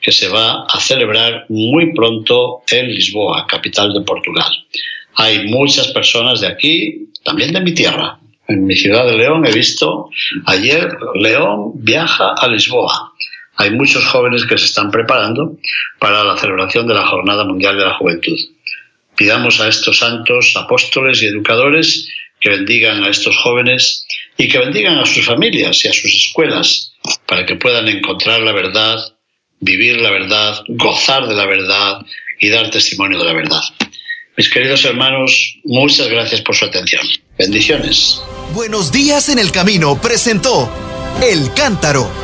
que 0.00 0.12
se 0.12 0.28
va 0.28 0.64
a 0.64 0.80
celebrar 0.80 1.46
muy 1.48 1.94
pronto 1.94 2.62
en 2.70 2.88
Lisboa, 2.88 3.46
capital 3.46 3.94
de 3.94 4.02
Portugal. 4.02 4.52
Hay 5.14 5.46
muchas 5.46 5.88
personas 5.88 6.40
de 6.40 6.48
aquí, 6.48 7.08
también 7.22 7.52
de 7.52 7.60
mi 7.60 7.72
tierra. 7.72 8.18
En 8.48 8.66
mi 8.66 8.76
ciudad 8.76 9.06
de 9.06 9.16
León 9.16 9.46
he 9.46 9.52
visto, 9.52 10.10
ayer 10.44 10.88
León 11.14 11.72
viaja 11.76 12.34
a 12.36 12.48
Lisboa 12.48 13.14
hay 13.56 13.70
muchos 13.70 14.04
jóvenes 14.06 14.44
que 14.46 14.58
se 14.58 14.66
están 14.66 14.90
preparando 14.90 15.56
para 15.98 16.24
la 16.24 16.36
celebración 16.36 16.86
de 16.86 16.94
la 16.94 17.06
Jornada 17.06 17.44
Mundial 17.44 17.76
de 17.76 17.84
la 17.84 17.94
Juventud. 17.94 18.38
Pidamos 19.16 19.60
a 19.60 19.68
estos 19.68 19.98
santos 19.98 20.54
apóstoles 20.56 21.22
y 21.22 21.26
educadores 21.26 22.08
que 22.40 22.50
bendigan 22.50 23.04
a 23.04 23.08
estos 23.08 23.36
jóvenes 23.36 24.06
y 24.36 24.48
que 24.48 24.58
bendigan 24.58 24.98
a 24.98 25.06
sus 25.06 25.24
familias 25.24 25.84
y 25.84 25.88
a 25.88 25.92
sus 25.92 26.12
escuelas 26.14 26.92
para 27.26 27.46
que 27.46 27.54
puedan 27.54 27.86
encontrar 27.88 28.40
la 28.40 28.52
verdad, 28.52 28.98
vivir 29.60 30.00
la 30.00 30.10
verdad, 30.10 30.62
gozar 30.68 31.28
de 31.28 31.34
la 31.34 31.46
verdad 31.46 32.02
y 32.40 32.48
dar 32.48 32.70
testimonio 32.70 33.18
de 33.18 33.24
la 33.24 33.32
verdad. 33.32 33.62
Mis 34.36 34.50
queridos 34.50 34.84
hermanos, 34.84 35.58
muchas 35.64 36.08
gracias 36.08 36.40
por 36.40 36.56
su 36.56 36.64
atención. 36.64 37.06
Bendiciones. 37.38 38.20
Buenos 38.52 38.90
días 38.90 39.28
en 39.28 39.38
el 39.38 39.52
camino 39.52 40.00
presentó 40.00 40.68
El 41.22 41.54
Cántaro 41.54 42.23